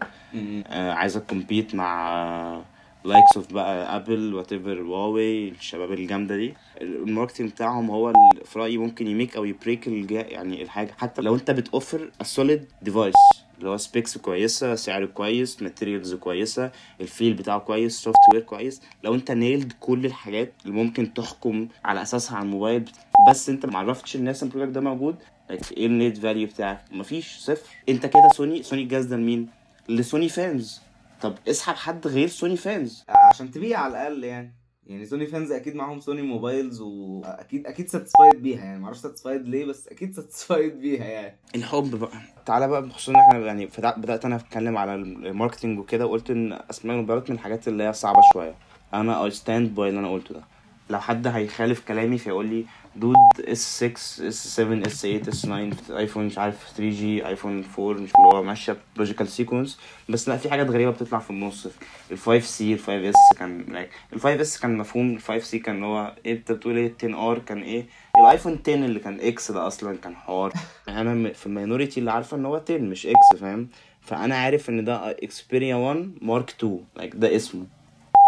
آه 0.66 0.92
عايزة 0.92 1.20
ت 1.20 1.27
compete 1.27 1.74
مع 1.74 2.60
likes 3.08 3.36
of 3.36 3.52
بقى 3.52 3.96
ابل 3.96 4.34
whatever 4.34 4.80
هواوي 4.82 5.48
الشباب 5.48 5.92
الجامدة 5.92 6.36
دي. 6.36 6.54
ال 6.80 6.87
marketing 6.87 7.50
بتاعهم 7.50 7.90
هو 7.90 8.12
في 8.44 8.58
رأيي 8.58 8.78
ممكن 8.78 9.06
ي 9.06 9.12
make 9.12 9.36
أو 9.36 9.44
ي 9.44 9.51
break 9.51 9.88
الجا 9.88 10.20
يعني 10.20 10.62
الحاجة. 10.62 10.94
حتى 10.98 11.22
لو 11.22 11.34
أنت 11.34 11.50
بتوفر 11.50 12.10
solid 12.22 12.64
device 12.82 13.14
اللي 13.58 13.70
هو 13.70 13.76
specs 13.76 14.18
كويسة 14.18 14.74
سعر 14.74 15.06
كويس 15.06 15.62
materials 15.62 16.14
كويسة 16.14 16.70
ال 17.00 17.07
feel 17.07 17.34
بتاعه 17.34 17.58
كويس 17.58 17.96
software 18.02 18.42
كويس. 18.42 18.82
لو 19.04 19.14
أنت 19.14 19.30
nailed 19.30 19.72
كل 19.80 20.06
الحاجات 20.06 20.52
اللي 20.64 20.74
ممكن 20.76 21.14
تحكم 21.14 21.68
على 21.84 22.02
أساسها 22.02 22.36
على 22.36 22.44
الموبايل 22.44 22.84
بس 23.30 23.48
أنت 23.48 23.66
معرفتش 23.66 24.16
الناس 24.16 24.42
إن 24.42 24.48
ال 24.48 24.51
product 24.51 24.74
ده 24.74 24.80
موجود 24.80 25.16
إيه 25.76 25.86
ال 25.86 25.94
net 25.94 26.18
value 26.18 26.46
بتاعك؟ 26.46 26.84
مفيش 26.92 27.36
صفر. 27.38 27.68
أنت 27.88 28.06
كده 28.06 28.28
سوني 28.36 28.62
سوني 28.62 28.82
الجهاز 28.82 29.04
ده 29.04 29.16
لمين؟ 29.16 29.48
لسوني 29.88 30.28
fans 30.28 30.80
طب 31.20 31.34
اسحب 31.48 31.74
حد 31.74 32.06
غير 32.06 32.28
سوني 32.28 32.56
fans. 32.56 33.04
عشان 33.08 33.50
تبيع 33.50 33.80
على 33.80 33.90
الأقل 33.90 34.24
يعني. 34.24 34.54
يعني 34.86 35.06
سوني 35.06 35.26
fans 35.26 35.52
أكيد 35.52 35.74
معاهم 35.74 36.00
سوني 36.00 36.22
mobiles 36.22 36.80
واكيد 36.80 37.66
أكيد 37.66 37.88
satisfied 37.88 38.42
بيها 38.42 38.64
يعني. 38.64 38.80
معرفش 38.80 38.98
satisfied 38.98 39.48
ليه 39.48 39.64
بس 39.64 39.88
أكيد 39.88 40.14
satisfied 40.14 40.80
بيها 40.80 41.04
يعني. 41.04 41.36
الحب 41.54 41.94
بقى. 41.98 42.10
تعالى 42.46 42.68
بقى 42.68 42.82
بخصوص 42.86 43.08
إن 43.08 43.16
إحنا 43.16 43.38
يعني 43.38 43.68
بدأت 43.96 44.24
أنا 44.24 44.36
أتكلم 44.36 44.76
على 44.76 44.94
ال 44.94 45.03
marketing 45.03 45.78
وكده 45.78 46.06
وقلت 46.06 46.30
إن 46.30 46.52
أسماء 46.70 46.96
الموبايلات 46.96 47.30
من 47.30 47.36
الحاجات 47.36 47.68
اللي 47.68 47.84
هي 47.84 47.92
صعبة 47.92 48.20
شوية. 48.32 48.54
أنا 48.94 49.24
I 49.24 49.30
stand 49.30 49.74
by 49.74 49.88
اللي 49.88 50.00
أنا 50.00 50.12
قلته 50.12 50.34
ده. 50.34 50.42
لو 50.90 51.00
حد 51.00 51.26
هيخالف 51.26 51.88
كلامي 51.88 52.18
فيقول 52.18 52.46
لي 52.46 52.64
dude 52.96 53.14
S 53.40 53.84
6 53.84 54.28
S 54.28 54.48
7 54.56 54.86
S 54.86 55.02
8 55.02 55.28
S 55.28 55.42
9 55.42 55.98
ايفون 55.98 56.26
مش 56.26 56.38
عارف 56.38 56.68
3 56.76 56.90
G 56.90 57.26
ايفون 57.26 57.64
4 57.78 57.92
مش 57.92 58.10
اللي 58.14 58.28
هو 58.34 58.42
ماشية 58.42 58.76
ب 58.96 59.00
logical 59.00 59.28
sequence 59.28 59.78
بس 60.08 60.28
لا 60.28 60.36
في 60.36 60.50
حاجات 60.50 60.66
غريبة 60.70 60.90
بتطلع 60.90 61.18
في 61.18 61.30
النص. 61.30 61.68
ال 62.10 62.18
5 62.18 62.38
سي 62.40 62.72
ال 62.72 62.78
5 62.78 63.08
اس 63.10 63.14
كان 63.38 63.64
like 63.68 64.14
ال 64.14 64.20
5 64.20 64.40
اس 64.40 64.58
كان 64.60 64.76
مفهوم 64.78 65.10
ال 65.10 65.20
5 65.20 65.38
سي 65.44 65.58
كان 65.58 65.74
اللي 65.74 65.86
هو 65.86 66.14
إيه 66.26 66.32
انت 66.32 66.52
بتقول 66.52 66.76
إيه 66.76 66.94
10 66.98 67.30
R 67.30 67.38
كان 67.38 67.62
إيه؟ 67.62 67.86
الايفون 68.18 68.58
10 68.66 68.74
اللي 68.74 69.00
كان 69.00 69.20
X 69.20 69.50
ده 69.52 69.66
أصلا 69.66 69.96
كان 69.96 70.16
حوار. 70.16 70.52
أنا 70.88 71.32
في 71.32 71.46
ال 71.46 71.52
minority 71.52 72.00
اللي 72.00 72.10
عارفة 72.12 72.36
إن 72.36 72.46
هو 72.46 72.56
10 72.68 72.78
مش 72.78 73.06
X 73.06 73.40
فاهم؟ 73.40 73.68
فأنا 74.00 74.36
عارف 74.36 74.70
إن 74.70 74.84
ده 74.84 75.10
اكسبيريا 75.10 75.74
1 75.76 76.12
mark 76.22 76.50
2 76.50 76.80
like 76.98 77.16
ده 77.16 77.36
اسمه. 77.36 77.66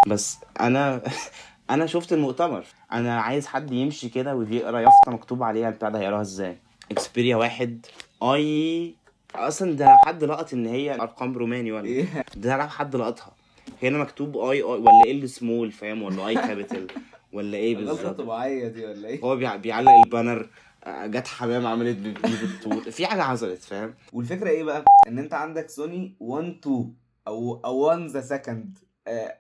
بس 0.09 0.39
أنا 0.61 1.03
أنا 1.71 1.87
شفت 1.87 2.13
المؤتمر. 2.13 2.65
أنا 2.93 3.21
عايز 3.21 3.47
حد 3.47 3.73
يمشي 3.73 4.09
كده 4.09 4.35
ويقرا 4.37 4.81
يافطة 4.81 5.11
مكتوب 5.13 5.43
عليها 5.43 5.69
البتاع 5.69 5.89
ده 5.89 5.99
هيقراها 5.99 6.21
إزاي؟ 6.21 6.57
اكسبيريا 6.91 7.37
واحد. 7.37 7.87
I 8.23 8.95
أصلا 9.35 9.73
ده 9.73 9.97
حد 10.07 10.25
لقط 10.25 10.53
إن 10.53 10.67
هي 10.67 10.95
أرقام 10.95 11.39
روماني 11.39 11.73
ولا؟ 11.73 11.87
إيه؟ 11.87 12.25
ده 12.37 12.67
حد 12.69 12.97
لقطها. 12.97 13.33
هنا 13.83 13.99
مكتوب 13.99 14.37
I 14.37 14.57
I 14.57 14.63
ولا 14.63 15.05
L 15.11 15.31
small 15.31 15.73
فاهم؟ 15.73 16.03
ولا 16.03 16.29
I 16.29 16.35
capital 16.35 16.87
ولا 17.33 17.57
إيه 17.57 17.77
بالظبط. 17.77 18.21
طبيعية 18.21 18.69
دي 18.69 18.87
ولا 18.87 19.09
إيه؟ 19.09 19.21
هو 19.21 19.37
بيع- 19.37 19.57
بيعلق 19.57 19.91
ال 20.05 20.11
banner 20.11 20.49
آه، 20.85 21.07
جت 21.07 21.27
حمام 21.27 21.67
عملت 21.67 21.97
بالطول 21.97 22.93
في 22.93 23.07
حاجة 23.07 23.23
حصلت 23.23 23.63
فاهم؟ 23.63 23.95
والفكرة 24.13 24.49
إيه 24.51 24.65
بقى؟ 24.65 24.85
إن 25.09 25.19
أنت 25.19 25.35
عندك 25.35 25.69
سوني 25.69 26.17
1 26.21 26.45
2 26.45 26.95
أو 27.29 27.61
أو 27.65 27.77
1 27.79 28.07
the 28.07 28.21
second 28.21 28.79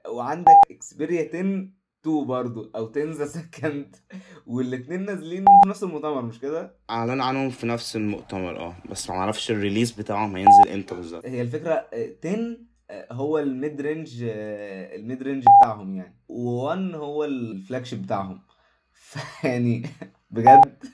وعندك 0.09 0.55
اكسبيريا 0.71 1.29
10 1.35 1.69
2 2.07 2.25
برضو 2.27 2.71
أو 2.77 2.91
10 2.97 3.05
the 3.13 3.27
second. 3.27 3.97
والاتنين 4.47 5.05
نازلين 5.05 5.45
في 5.63 5.69
نفس 5.69 5.83
المؤتمر 5.83 6.23
مش 6.23 6.41
كده؟ 6.41 6.77
أعلن 6.91 7.21
عنهم 7.21 7.51
في 7.51 7.67
نفس 7.67 7.97
المؤتمر 7.97 8.59
آه. 8.61 8.77
بس 8.91 9.11
ما 9.11 9.17
أعرفش 9.17 9.51
ال 9.51 9.56
release 9.56 9.91
بتاعهم 9.91 10.37
هينزل 10.37 10.69
إمتى 10.75 10.95
بالظبط. 10.95 11.27
هي 11.27 11.43
الفكرة 11.43 11.73
آه، 11.73 12.17
10 12.25 12.57
آه، 12.91 13.13
هو 13.13 13.39
ال 13.39 13.49
mid 13.49 13.81
range 13.81 14.25
آه، 14.29 14.97
ال 14.97 15.03
mid 15.03 15.23
range 15.23 15.45
بتاعهم 15.61 15.97
يعني. 15.97 16.17
و1 16.29 16.95
هو 16.95 17.25
ال 17.25 17.85
flagship 17.87 18.03
بتاعهم 18.03 18.41
فيعني 18.93 19.87
بجد 20.31 20.85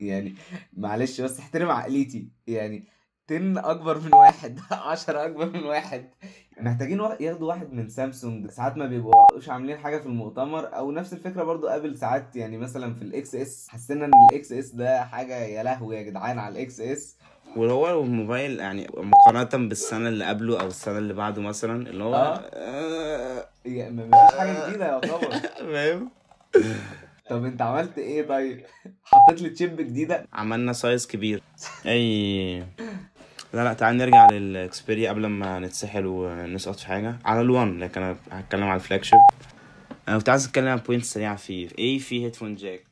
يعني 0.00 0.34
معلش 0.72 1.20
بس 1.20 1.38
احترم 1.38 1.70
عقليتي. 1.70 2.30
يعني 2.46 2.88
10 3.30 3.70
أكبر 3.70 4.00
من 4.00 4.14
واحد 4.14 4.60
10 4.70 5.24
أكبر 5.24 5.50
من 5.50 5.64
واحد. 5.64 6.10
محتاجين 6.60 7.00
وا- 7.00 7.22
ياخدوا 7.22 7.48
واحد 7.48 7.72
من 7.72 7.88
سامسونج. 7.88 8.50
ساعات 8.50 8.76
ما 8.76 8.86
بيبقوش 8.86 9.48
عاملين 9.48 9.78
حاجة 9.78 9.98
في 9.98 10.06
المؤتمر. 10.06 10.76
أو 10.76 10.90
نفس 10.92 11.12
الفكرة 11.12 11.42
برضو 11.42 11.66
ابل 11.66 11.98
ساعات 11.98 12.36
يعني 12.36 12.58
مثلا 12.58 12.94
في 12.94 13.02
ال 13.02 13.34
XS 13.34 13.68
حسينا 13.70 14.04
إن 14.04 14.10
ال 14.30 14.52
XS 14.52 14.70
ده 14.70 15.04
حاجة 15.04 15.36
يا 15.44 15.62
لهوي 15.62 15.96
يا 15.96 16.02
جدعان 16.02 16.38
على 16.38 16.52
ال 16.54 16.80
XS 16.80 17.16
وهو 17.56 18.00
الموبايل 18.02 18.58
يعني 18.60 18.86
مقارنة 18.96 19.68
بالسنة 19.68 20.08
اللي 20.08 20.24
قبله 20.24 20.60
أو 20.60 20.66
السنة 20.66 20.98
اللي 20.98 21.14
بعده 21.14 21.42
مثلا 21.42 21.88
اللي 21.90 22.04
هو 22.04 22.14
آه. 22.14 22.40
آه، 22.54 23.46
يعني 23.64 23.94
مفيش 24.06 24.38
حاجة 24.38 24.68
جديدة 24.68 24.86
يعتبر. 24.86 25.30
فاهم؟ 25.72 26.10
طب 27.30 27.44
أنت 27.44 27.62
عملت 27.62 27.98
إيه 27.98 28.28
طيب؟ 28.28 28.60
حطيت 29.04 29.42
لي 29.42 29.50
chip 29.50 29.76
جديدة؟ 29.76 30.26
عملنا 30.32 30.72
size 30.72 31.06
كبير. 31.06 31.42
أي. 31.86 32.64
لا 33.54 33.64
لا 33.64 33.72
تعال 33.72 33.96
نرجع 33.96 34.30
للإكسبيريا 34.30 35.10
قبل 35.10 35.26
ما 35.26 35.58
نتسحل 35.58 36.06
ونسقط 36.06 36.76
في 36.76 36.86
حاجة. 36.86 37.18
على 37.24 37.40
ال 37.40 37.50
one 37.50 37.78
لكن 37.78 38.02
أنا 38.02 38.16
هتكلم 38.30 38.64
على 38.64 38.74
ال 38.74 39.04
flagship 39.04 39.18
أنا 40.08 40.18
كنت 40.18 40.28
عايز 40.28 40.46
أتكلم 40.46 40.68
عن 40.68 40.76
point 40.76 41.04
سريعة 41.04 41.36
فيه 41.36 41.68
إيه 41.78 41.98
في 41.98 42.24
headphone 42.24 42.56
jack 42.56 42.84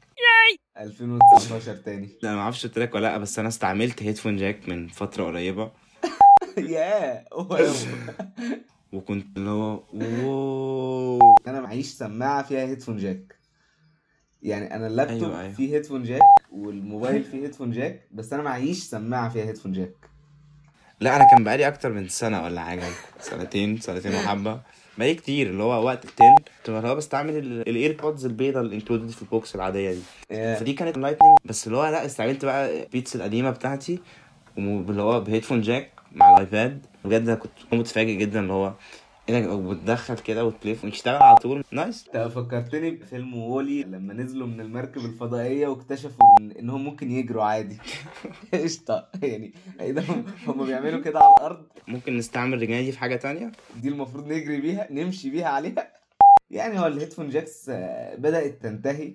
2019 0.79 1.75
تاني. 1.77 2.09
لا 2.23 2.35
ما 2.35 2.41
أعرفش 2.41 2.67
قلت 2.67 2.79
لك 2.79 2.95
ولا 2.95 3.03
لأ 3.07 3.19
بس 3.19 3.39
أنا 3.39 3.49
استعملت 3.49 4.03
headphone 4.03 4.37
jack 4.37 4.69
من 4.69 4.89
فترة 4.89 5.25
قريبة. 5.25 5.71
ياه. 6.59 7.25
وكنت 8.93 9.37
اللي 9.37 9.51
هو 9.51 9.83
wow. 9.95 11.19
أنا 11.47 11.61
معيش 11.61 11.87
سماعة 11.87 12.43
فيها 12.43 12.61
headphone 12.67 12.97
jack 12.97 13.35
يعني 14.43 14.75
أنا 14.75 14.87
اللابتوب 14.87 15.23
أيوة، 15.23 15.41
أيوة. 15.41 15.53
فيه 15.53 15.75
هيدفون 15.75 16.03
جاك 16.03 16.21
والموبايل 16.53 17.25
فيه 17.25 17.43
headphone 17.43 17.71
jack 17.71 18.09
بس 18.13 18.33
أنا 18.33 18.43
معيش 18.43 18.83
سماعة 18.83 19.29
فيها 19.29 19.45
هيدفون 19.45 19.73
جاك 19.73 19.95
لا 21.01 21.17
أنا 21.17 21.31
كان 21.31 21.45
بقالي 21.45 21.69
أكتر 21.69 21.91
من 21.93 22.09
سنة 22.09 22.45
ولا 22.45 22.61
حاجة 22.61 22.83
سنتين 23.21 23.81
سنتين 23.81 24.15
وحبة. 24.15 24.61
بقالي 24.99 25.15
كتير 25.15 25.47
اللي 25.47 25.63
هو 25.63 25.85
وقت 25.87 26.05
ال 26.05 26.12
ten 26.12 26.35
كنت 26.37 26.69
اللي 26.69 26.89
هو 26.89 26.95
بستعمل 26.95 27.37
ال 27.69 27.76
earpods 27.76 28.27
البيضه 28.27 28.61
ال 28.61 28.66
included 28.66 29.11
في 29.11 29.23
ال 29.23 29.31
box 29.31 29.55
العادية 29.55 29.93
دي. 29.93 30.03
فدي 30.57 30.73
كانت 30.73 30.99
lightning 30.99 31.39
بس 31.45 31.67
اللي 31.67 31.79
هو 31.79 31.85
لا 31.87 32.07
استعملت 32.07 32.45
بقى 32.45 32.87
بيتس 32.93 33.17
القديمة 33.17 33.51
بتاعتي 33.51 33.99
واللي 34.59 35.03
هو 35.03 35.21
ب 35.21 35.25
headphone 35.25 35.61
jack 35.61 35.91
مع 36.13 36.33
الايباد 36.33 36.87
بجد 37.05 37.31
كنت 37.31 37.53
متفاجئ 37.73 38.15
جدا 38.15 38.41
اللي 38.41 38.53
هو 38.53 38.73
إيه 39.29 39.41
ده؟ 39.41 39.55
وبتدخل 39.55 40.19
كده 40.19 40.45
وتلف 40.45 40.85
وتشتغل 40.85 41.23
على 41.23 41.37
طول. 41.37 41.65
nice. 41.71 42.07
انت 42.07 42.17
فكرتني 42.33 42.91
بفيلم 42.91 43.35
وولي 43.35 43.83
لما 43.83 44.15
نزلوا 44.15 44.47
من 44.47 44.61
المركب 44.61 45.05
الفضائية 45.05 45.67
واكتشفوا 45.69 46.27
إن 46.41 46.51
إنهم 46.51 46.85
ممكن 46.85 47.11
يجروا 47.11 47.45
عادي. 47.45 47.77
قشطة. 48.55 49.09
يعني 49.23 49.53
إيه 49.81 49.93
ده؟ 49.93 50.03
هم- 50.03 50.25
هم 50.47 50.67
بيعملوا 50.67 51.01
كده 51.01 51.21
على 51.21 51.35
الأرض. 51.39 51.67
ممكن 51.89 52.17
نستعمل 52.17 52.55
الرجل 52.55 52.83
دي 52.85 52.93
في 52.93 52.99
حاجة 52.99 53.17
تانية؟ 53.17 53.53
دي 53.83 53.89
المفروض 53.89 54.27
نجري 54.27 54.61
بيها 54.61 54.89
نمشي 54.91 55.31
بيها 55.31 55.49
عليها. 55.49 55.93
يعني 56.51 56.81
هو 56.81 56.87
ال 56.87 56.91
headphone 56.91 57.29
jacks 57.29 57.69
آه، 57.69 58.15
بدأت 58.17 58.63
تنتهي. 58.63 59.15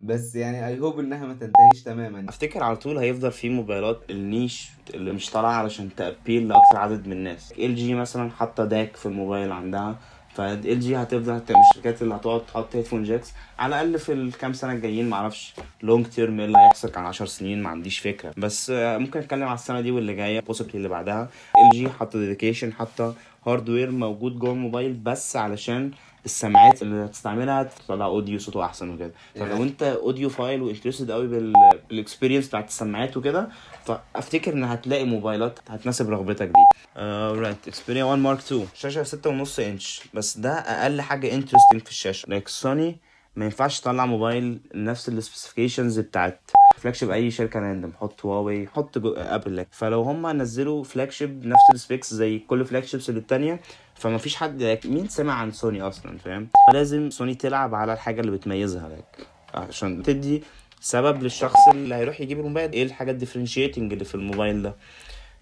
بس 0.00 0.36
يعني 0.36 0.66
I 0.66 0.78
hope 0.80 0.98
إنها 0.98 1.26
ما 1.26 1.34
تنتهيش 1.34 1.82
تماما. 1.84 2.26
أفتكر 2.28 2.62
على 2.62 2.76
طول 2.76 2.98
هيفضل 2.98 3.32
في 3.32 3.48
موبايلات 3.48 4.00
ال 4.10 4.20
niche 4.20 4.68
اللي 4.94 5.12
مش 5.12 5.30
طالعة 5.30 5.52
علشان 5.52 5.88
ت 5.96 6.03
appeal 6.03 6.48
لأكثر 6.48 6.76
عدد 6.76 7.06
من 7.06 7.12
الناس. 7.12 7.52
LG 7.58 7.94
مثلا 7.94 8.30
حاطة 8.30 8.64
DAC 8.64 8.96
في 8.96 9.06
الموبايل 9.06 9.52
عندها 9.52 9.96
ف 10.34 10.80
LG 10.80 10.96
هتفضل 10.96 11.32
هت- 11.32 11.50
من 11.52 11.56
الشركات 11.70 12.02
اللي 12.02 12.14
هتقعد 12.14 12.46
تحط 12.46 12.76
headphone 12.76 13.02
jacks 13.02 13.32
على 13.58 13.68
الأقل 13.82 13.98
في 13.98 14.12
الكام 14.12 14.52
سنة 14.52 14.72
الجايين 14.72 15.08
معرفش 15.08 15.54
long 15.82 16.06
term 16.06 16.40
إيه 16.40 16.46
اللي 16.46 16.58
هيحصل؟ 16.58 16.90
كان 16.90 17.04
10 17.04 17.26
سنين 17.26 17.62
ما 17.62 17.68
عنديش 17.68 17.98
فكرة. 17.98 18.32
بس 18.36 18.70
ممكن 18.74 19.18
أتكلم 19.20 19.42
على 19.44 19.54
السنة 19.54 19.80
دي 19.80 19.90
واللي 19.90 20.14
جاية 20.14 20.40
possibly 20.52 20.74
اللي 20.74 20.88
بعدها. 20.88 21.28
LG 21.72 21.88
حاطة 21.88 22.18
dedication 22.18 22.72
حاطة 22.72 23.14
hardware 23.46 23.90
موجود 23.90 24.38
جوه 24.38 24.50
الموبايل 24.52 24.92
بس 24.92 25.36
علشان 25.36 25.90
السماعات 26.24 26.82
اللي 26.82 27.04
هتستعملها 27.04 27.62
تطلع 27.62 28.06
audio 28.06 28.38
صوته 28.38 28.64
أحسن 28.64 28.94
وكده. 28.94 29.12
فلو 29.34 29.62
أنت 29.62 29.82
audiophile 29.82 30.28
و 30.28 30.62
interested 30.62 31.10
قوي 31.10 31.26
بال 31.26 31.46
experience 31.46 32.48
بتاعت 32.48 32.68
السماعات 32.68 33.16
وكده 33.16 33.48
فأفتكر 33.84 34.52
إن 34.52 34.64
هتلاقي 34.64 35.04
موبايلات 35.04 35.58
هتناسب 35.68 36.10
رغبتك 36.10 36.46
دي. 36.46 37.00
right 37.40 37.68
اكسبيريا 37.68 38.04
1 38.04 38.18
mark 38.18 38.38
2 38.38 38.66
شاشة 38.74 39.04
6.5 39.04 39.60
إنش. 39.60 40.02
بس 40.14 40.38
ده 40.38 40.52
أقل 40.52 41.00
حاجة 41.00 41.34
interesting 41.34 41.80
في 41.84 41.90
الشاشة. 41.90 42.28
like 42.28 42.48
سوني 42.48 42.98
ما 43.36 43.44
ينفعش 43.44 43.80
تطلع 43.80 44.06
موبايل 44.06 44.60
نفس 44.74 45.08
ال 45.08 45.14
specifications 45.14 45.98
بتاعت 46.00 46.50
flagship 46.78 47.10
أي 47.10 47.30
شركة 47.30 47.60
random 47.60 47.92
حط 48.00 48.24
هواوي 48.26 48.66
حط 48.66 48.96
ابل 49.16 49.66
فلو 49.70 50.02
هم 50.02 50.26
نزلوا 50.26 50.84
flagship 50.84 51.46
نفس 51.46 51.60
ال 51.74 51.81
specs 51.81 52.14
زي 52.14 52.38
كل 52.38 52.64
flagships 52.64 53.08
اللي 53.08 53.20
التانية 53.20 53.60
فما 53.98 54.18
فيش 54.18 54.36
حد 54.36 54.78
like 54.82 54.86
مين 54.86 55.08
سمع 55.08 55.34
عن 55.34 55.52
سوني 55.52 55.82
أصلا 55.82 56.18
فاهم؟ 56.18 56.48
لازم 56.72 57.10
سوني 57.10 57.34
تلعب 57.34 57.74
على 57.74 57.92
الحاجة 57.92 58.20
اللي 58.20 58.30
بتميزها 58.32 58.88
لك 58.88 59.26
عشان 59.54 60.02
تدي 60.02 60.42
سبب 60.80 61.22
للشخص 61.22 61.68
اللي 61.74 61.94
هيروح 61.94 62.20
يجيب 62.20 62.40
الموبايل. 62.40 62.72
إيه 62.72 62.82
الحاجات 62.82 63.14
differentiating 63.14 63.92
اللي 63.92 64.04
في 64.04 64.14
الموبايل 64.14 64.62
ده؟ 64.62 64.74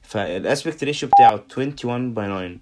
فال 0.02 0.23
aspect 0.23 0.84
ratio 0.84 1.08
بتاعه 1.08 1.34
21 1.56 2.14
by 2.14 2.26
9 2.26 2.56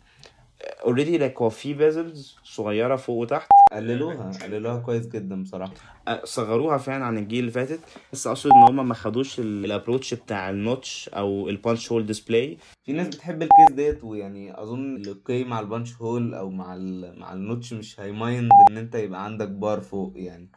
already 0.84 1.18
like 1.18 1.42
هو 1.42 1.50
في 1.50 1.74
bezels 1.74 2.36
صغيرة 2.44 2.96
فوق 2.96 3.16
وتحت. 3.16 3.48
قللوها 3.72 4.30
قللوها 4.42 4.78
كويس 4.80 5.06
جدا 5.08 5.42
بصراحة. 5.42 5.72
أه، 6.08 6.20
صغروها 6.24 6.78
فعلا 6.78 7.04
عن 7.04 7.18
الجيل 7.18 7.38
اللي 7.40 7.50
فاتت. 7.50 7.80
بس 8.12 8.26
أقصد 8.26 8.50
إن 8.50 8.62
هم 8.68 8.88
ما 8.88 8.94
خدوش 8.94 9.40
ال 9.40 9.49
approach 9.49 10.14
بتاع 10.14 10.50
ال 10.50 10.60
notch 10.60 11.08
أو 11.08 11.48
ال 11.48 11.56
punch 11.56 11.92
hole 11.92 12.06
display 12.06 12.58
في 12.84 12.92
ناس 12.92 13.06
بتحب 13.08 13.42
الكيسة 13.42 13.70
ديت 13.76 14.04
ويعني 14.04 14.62
أظن 14.62 14.96
ال 14.96 15.06
okay 15.06 15.44
مع 15.44 15.60
ال 15.60 15.66
punch 15.66 15.94
hole 15.96 16.34
أو 16.34 16.50
مع 16.50 16.76
مع 17.16 17.32
ال 17.32 17.39
notch 17.39 17.72
مش 17.72 18.00
هي 18.00 18.17
mind 18.17 18.50
إن 18.70 18.76
أنت 18.78 18.94
يبقى 18.94 19.24
عندك 19.24 19.48
بار 19.48 19.80
فوق 19.80 20.12
يعني. 20.16 20.50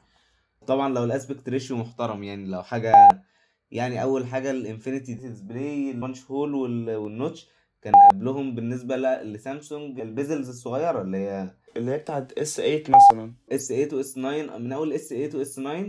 طبعا 0.67 0.93
لو 0.93 1.03
ال 1.03 1.10
aspect 1.10 1.49
ratio 1.49 1.77
محترم 1.77 2.23
يعني 2.23 2.45
لو 2.47 2.63
حاجة 2.63 2.93
يعني 3.71 4.01
أول 4.03 4.25
حاجة 4.27 4.51
ال 4.51 4.58
infinity 4.58 5.13
display 5.13 5.91
ال 5.91 5.97
punch 5.97 6.25
hole 6.31 6.53
وال- 6.55 6.95
وال 6.95 7.10
notch 7.10 7.47
كان 7.91 7.93
قبلهم 8.11 8.55
بالنسبة 8.55 8.95
ل- 8.95 9.33
لسامسونج 9.33 9.99
ال 9.99 10.07
bezels 10.07 10.49
الصغيرة 10.49 11.01
اللي 11.01 11.17
هي 11.17 11.49
اللي 11.77 11.91
هي 11.91 11.97
بتاعت 11.97 12.31
S 12.39 12.55
8 12.55 12.83
مثلا. 12.89 13.31
S 13.51 13.67
8 13.67 13.89
و 13.93 14.03
S 14.03 14.13
9 14.13 14.57
من 14.57 14.71
أول 14.71 14.93
S 14.93 15.09
8 15.09 15.29
و 15.35 15.45
S 15.45 15.55
9 15.55 15.85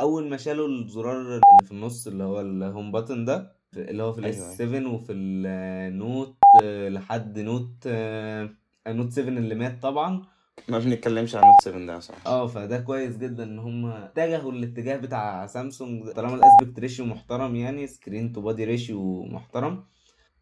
أول 0.00 0.28
ما 0.28 0.36
شالوا 0.36 0.68
الزرار 0.68 1.20
اللي 1.20 1.40
في 1.64 1.72
النص 1.72 2.06
اللي 2.06 2.24
هو 2.24 2.40
ال 2.40 2.50
home 2.50 2.92
button 2.92 3.24
ده 3.24 3.52
اللي 3.76 4.02
هو 4.02 4.12
في 4.12 4.18
ال 4.18 4.27
S 4.27 4.36
أيوة. 4.40 4.54
7 4.54 4.94
وفي 4.94 5.12
ال 5.12 5.37
Note 5.37 6.36
آه، 6.62 6.88
لحد 6.88 7.38
Note 7.38 7.88
Note 8.88 9.12
7 9.12 9.28
اللي 9.28 9.54
مات 9.54 9.82
طبعا. 9.82 10.22
ما 10.68 10.78
بنتكلمش 10.78 11.34
عن 11.34 11.42
Note 11.42 11.62
7 11.64 11.86
ده 11.86 12.00
صح 12.00 12.26
آه 12.26 12.46
فده 12.46 12.78
كويس 12.80 13.16
جدا 13.16 13.44
إن 13.44 13.58
هم 13.58 13.86
اتجهوا 13.86 14.52
الاتجاه 14.52 14.96
بتاع 14.96 15.46
سامسونج 15.46 16.08
طالما 16.10 16.34
ال 16.34 16.40
aspect 16.40 16.78
ratio 16.80 17.04
محترم 17.04 17.56
يعني 17.56 17.86
screen 17.86 18.32
to 18.32 18.40
body 18.40 18.64
ratio 18.64 19.24
محترم. 19.24 19.84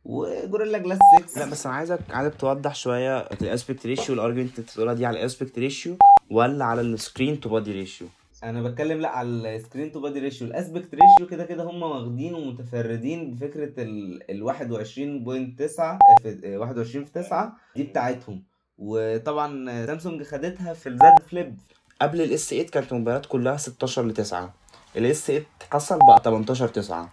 و 0.04 0.13
Gorilla 0.14 0.78
Glass 0.78 0.98
6 1.28 1.40
لا 1.44 1.50
بس 1.50 1.66
أنا 1.66 1.74
عايزك 1.74 1.98
عايزك 2.10 2.34
توضح 2.34 2.74
شوية 2.74 3.18
ال 3.18 3.28
aspect 3.28 3.86
ratio 3.86 4.14
ال 4.14 4.19
argument 4.19 4.52
اللي 4.58 4.62
بتقولها 4.70 4.94
دي 4.94 5.06
على 5.06 5.18
ال 5.20 5.26
aspect 5.26 5.58
ratio 5.58 5.96
ولا 6.30 6.64
على 6.64 6.80
ال 6.80 6.89
screen 6.89 7.40
to 7.40 7.48
body 7.48 7.72
ratio 7.72 8.06
أنا 8.44 8.62
بتكلم 8.62 9.00
لا 9.00 9.08
على 9.08 9.28
ال 9.56 9.61
screen 9.61 9.92
to 9.92 10.00
body 10.00 10.18
ratio 10.20 10.48
ال 10.48 10.54
aspect 10.54 10.88
ratio 10.94 11.26
كده 11.30 11.44
كده 11.44 11.64
هم 11.64 11.82
واخدين 11.82 12.34
ومتفردين 12.34 13.34
بفكرة 13.34 13.82
ال 13.82 14.22
ال 14.30 14.54
21.9 14.54 16.22
في 16.22 16.56
21 16.56 17.04
في 17.04 17.12
9 17.12 17.56
دي 17.76 17.82
بتاعتهم. 17.82 18.42
وطبعا 18.78 19.86
سامسونج 19.86 20.22
خدتها 20.22 20.72
في 20.74 20.88
الزد 20.88 21.18
فليب 21.30 21.56
قبل 22.02 22.20
ال 22.22 22.36
S 22.36 22.50
8 22.50 22.66
كانت 22.66 22.92
الموبايلات 22.92 23.26
كلها 23.26 23.56
16 23.56 24.02
ل 24.06 24.12
9 24.14 24.54
ال 24.96 25.11
S 25.11 25.26
8 25.26 25.44
حصل 25.72 25.98
بقى 25.98 26.20
18 26.24 26.68
9 26.68 27.12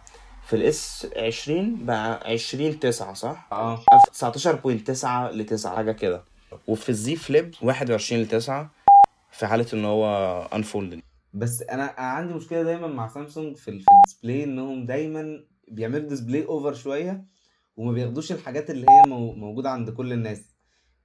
في 0.52 0.58
ال 0.58 0.83
S 0.83 1.08
20 1.18 1.86
بقى 1.86 2.32
20 2.32 2.80
9 2.80 3.14
صح؟ 3.14 3.48
آه. 3.52 3.84
19.9 4.14 5.32
ل 5.32 5.46
9 5.46 5.76
حاجة 5.76 5.92
كده. 5.92 6.24
وفي 6.68 6.90
ال 6.90 7.03
Z 7.03 7.16
Flip 7.16 7.54
21 7.62 8.22
ل 8.22 8.28
9 8.28 8.72
في 9.32 9.48
حالة 9.48 9.66
إن 9.74 9.86
هو 9.86 10.06
unfold 10.54 11.00
بس 11.34 11.62
أنا 11.62 11.94
عندي 11.98 12.34
مشكلة 12.34 12.64
دايما 12.64 12.88
مع 12.88 13.08
سامسونج 13.08 13.56
في 13.56 13.68
ال- 13.68 13.80
في 13.80 13.86
ال 13.92 13.98
display 13.98 14.44
إنهم 14.44 14.86
دايما 14.86 15.44
بيعملوا 15.68 16.10
display 16.10 16.46
over 16.46 16.74
شوية 16.74 17.26
وما 17.78 17.92
بياخدوش 17.92 18.32
الحاجات 18.32 18.70
اللي 18.70 18.86
هي 18.90 19.10
مو- 19.10 19.34
موجودة 19.34 19.70
عند 19.70 19.90
كل 19.90 20.14
الناس. 20.14 20.42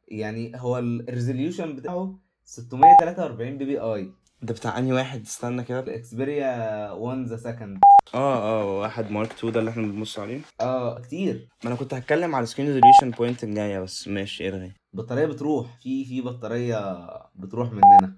يعني 0.09 0.53
هو 0.57 0.79
ال 0.79 0.88
resolution 0.88 1.77
بتاعه 1.77 2.19
643 2.45 3.59
PPI 3.59 4.11
ده 4.43 4.55
بتاع 4.55 4.79
انهي 4.79 4.93
واحد؟ 4.93 5.23
استنى 5.23 5.65
كده. 5.65 5.81
ال 5.81 5.96
Xperia 5.96 6.91
1 6.93 7.25
the 7.27 7.37
second 7.37 7.79
آه 8.15 8.37
آه 8.61 8.79
واحد 8.81 9.11
Mark 9.11 9.33
2 9.33 9.53
ده 9.53 9.61
اللي 9.61 9.71
إحنا 9.71 9.83
بنبص 9.83 10.19
عليه. 10.19 10.41
آه 10.61 11.01
كتير. 11.01 11.49
ما 11.65 11.71
أنا 11.71 11.79
كنت 11.79 11.95
هتكلم 11.95 12.35
على 12.35 12.47
screen 12.47 12.69
resolution 12.69 13.11
point 13.11 13.45
الجاية 13.45 13.79
بس 13.81 14.09
ماشي 14.09 14.49
ارغي 14.49 14.73
بطارية 14.93 15.27
بتروح. 15.27 15.67
في 15.83 16.05
في 16.05 16.21
بطارية 16.21 17.07
بتروح 17.35 17.73
مننا. 17.73 18.17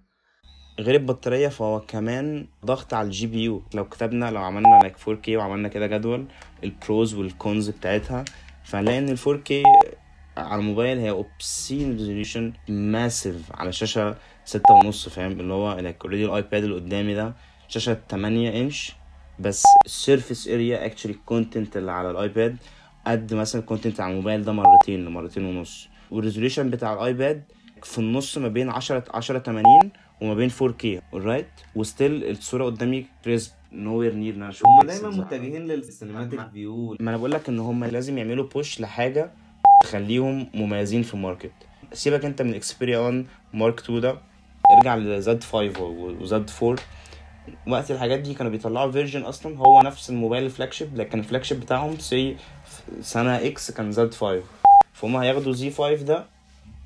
غير 0.80 0.94
البطارية 0.94 1.48
فهو 1.48 1.80
كمان 1.80 2.48
ضغط 2.64 2.94
على 2.94 3.06
ال 3.06 3.26
GPU. 3.26 3.62
لو 3.74 3.88
كتبنا 3.88 4.30
لو 4.30 4.42
عملنا 4.42 4.78
like 4.82 4.96
4K 4.96 5.28
وعملنا 5.28 5.68
كده 5.68 5.86
جدول 5.86 6.26
ال 6.64 6.74
pros 6.74 7.14
وال 7.14 7.32
cons 7.32 7.68
بتاعتها 7.70 8.24
فهنلاقي 8.64 8.98
إن 8.98 9.08
ال 9.08 9.18
4K 9.18 9.52
على 10.36 10.60
الموبايل 10.60 10.98
هي 10.98 11.10
obscene 11.10 11.92
resolution 11.96 12.52
massive 12.68 13.52
على 13.52 13.72
شاشة 13.72 14.16
ستة 14.48 14.74
ونص 14.74 15.08
فاهم؟ 15.08 15.40
اللي 15.40 15.52
هو 15.54 15.78
like 15.78 16.04
already 16.04 16.24
ال 16.24 16.32
iPad 16.32 16.62
اللي 16.64 16.74
قدامي 16.74 17.14
ده 17.14 17.34
شاشة 17.68 17.98
8 18.10 18.60
انش 18.60 18.92
بس 19.38 19.62
ال 19.86 19.94
surface 19.94 20.48
area 20.48 20.86
actually 20.86 21.12
ال 21.12 21.20
content 21.20 21.76
اللي 21.76 21.92
على 21.92 22.10
ال 22.10 22.20
iPad 22.20 22.56
قد 23.06 23.34
مثلا 23.34 23.60
ال 23.60 23.65
content 23.65 24.00
على 24.00 24.10
الموبايل 24.12 24.44
ده 24.44 24.52
مرتين 24.52 25.04
لمرتين 25.04 25.44
ونص. 25.44 25.88
وال 26.10 26.20
resolution 26.20 26.70
بتاع 26.70 26.92
ال 26.92 27.02
iPad 27.02 27.42
في 27.82 27.98
النص 27.98 28.38
ما 28.38 28.48
بين 28.48 28.68
10 28.70 29.04
10 29.14 29.38
80 29.38 29.64
وما 30.22 30.34
بين 30.34 30.50
4K 30.50 31.00
alright 31.16 31.76
و 31.76 31.84
still 31.84 32.24
الصورة 32.30 32.64
قدامي 32.64 33.06
crisp 33.24 33.52
nowhere 33.72 34.14
near 34.14 34.34
إن 34.34 34.42
أنا 34.42 34.50
أشوف 34.50 34.66
هم 34.66 34.86
دايما 34.86 35.08
متجهين 35.10 35.66
لل 35.66 35.80
cinematic 35.80 36.40
view 36.52 36.96
ما 37.00 37.10
أنا 37.10 37.16
بقول 37.16 37.30
لك 37.30 37.48
إن 37.48 37.58
هم 37.58 37.84
لازم 37.84 38.18
يعملوا 38.18 38.46
push 38.48 38.80
لحاجة 38.80 39.30
تخليهم 39.82 40.46
مميزين 40.54 41.02
في 41.02 41.14
ال 41.14 41.20
market 41.20 41.52
سيبك 41.92 42.24
أنت 42.24 42.42
من 42.42 42.54
Xperia 42.54 42.98
1 42.98 43.26
Mark 43.54 43.80
2 43.80 44.00
ده. 44.00 44.18
ارجع 44.76 44.96
لزد 44.96 45.44
5 45.44 45.82
وزد 46.20 46.50
4 46.62 46.76
وقت 47.68 47.90
الحاجات 47.90 48.18
دي 48.20 48.34
كانوا 48.34 48.52
بيطلعوا 48.52 48.92
version 48.92 49.22
أصلا 49.22 49.56
هو 49.58 49.80
نفس 49.82 50.10
الموبايل 50.10 50.44
ال 50.44 50.72
flagship 50.72 50.96
لكن 50.96 51.18
ال 51.18 51.44
flagship 51.44 51.60
بتاعهم 51.60 51.98
سنة 51.98 53.36
إكس 53.36 53.70
كان 53.70 53.92
Z5 53.92 54.42
فهم 54.92 55.16
هياخدوا 55.16 55.52
Z5 55.52 55.94
ده 55.94 56.24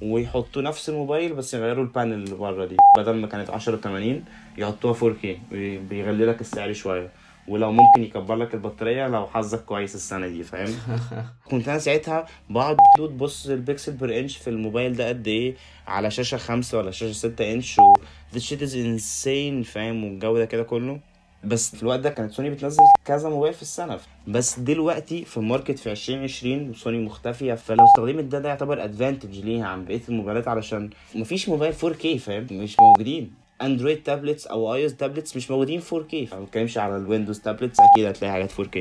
ويحطوا 0.03 0.63
نفس 0.63 0.89
الموبايل 0.89 1.35
بس 1.35 1.55
يغيروا 1.55 1.85
ال 1.85 1.90
panel 1.90 2.13
اللي 2.15 2.35
بره 2.35 2.65
دي 2.65 2.77
بدل 2.99 3.13
ما 3.15 3.27
كانت 3.27 3.51
10 3.51 3.77
80 3.77 4.25
يحطوها 4.59 4.95
4K 4.95 5.27
بي- 5.51 5.79
بيغلي 5.79 6.27
لك 6.27 6.41
السعر 6.41 6.73
شوية. 6.73 7.11
ولو 7.49 7.73
ممكن 7.73 8.03
يكبر 8.03 8.35
لك 8.37 8.55
البطارية 8.55 9.09
لو 9.09 9.27
حظك 9.27 9.65
كويس 9.65 9.95
السنة 9.95 10.27
دي 10.29 10.43
فاهم؟ 10.43 10.75
كنت 11.51 11.69
أنا 11.69 11.79
ساعتها 11.79 12.27
بقعد 12.51 12.77
بص 13.01 13.47
ال 13.47 13.55
pixel 13.55 13.93
per 13.93 14.19
inch 14.19 14.37
في 14.37 14.51
الموبايل 14.51 14.97
ده 14.97 15.09
قد 15.09 15.29
إيه؟ 15.29 15.55
على 15.87 16.11
شاشة 16.11 16.37
خمسة 16.37 16.79
ولا 16.79 16.91
شاشة 16.91 17.13
ستة 17.13 17.53
انش 17.53 17.79
و 17.79 17.95
this 18.35 18.41
shit 18.41 18.61
is 18.61 18.73
insane 18.75 19.67
فاهم؟ 19.73 20.05
والجو 20.05 20.39
ده 20.39 20.45
كده 20.45 20.63
كله. 20.63 21.01
بس 21.45 21.77
في 21.77 21.83
الوقت 21.83 22.01
ده 22.01 22.11
كانت 22.11 22.33
سوني 22.33 22.51
بتنزل 22.51 22.83
كذا 23.05 23.29
موبايل 23.29 23.55
في 23.55 23.63
السنة. 23.63 23.99
بس 24.29 24.59
دلوقتي 24.59 25.25
في 25.25 25.37
ال 25.37 25.43
market 25.43 25.79
في 25.79 25.91
2020 25.91 26.75
سوني 26.75 26.99
مختفية 27.05 27.55
فلو 27.55 27.85
استخدمت 27.85 28.25
ده 28.25 28.39
ده 28.39 28.49
يعتبر 28.49 28.85
advantage 28.85 29.39
ليها 29.41 29.67
عن 29.67 29.85
بقيه 29.85 30.01
الموبايلات 30.09 30.49
علشان 30.49 30.91
مفيش 31.15 31.49
موبايل 31.49 31.75
4K 31.75 32.19
فاهم؟ 32.19 32.47
مش 32.51 32.77
موجودين. 32.81 33.42
Android 33.63 34.03
tablets 34.03 34.47
أو 34.47 34.75
iOS 34.75 34.97
tablets 34.97 35.37
مش 35.37 35.51
موجودين 35.51 35.81
4K 35.81 36.15
ما 36.33 36.41
بتكلمش 36.41 36.79
على 36.79 36.97
ال 36.97 37.02
Windows 37.02 37.41
tablets 37.41 37.77
أكيد 37.81 38.05
هتلاقي 38.07 38.33
حاجات 38.33 38.53
4K 38.53 38.79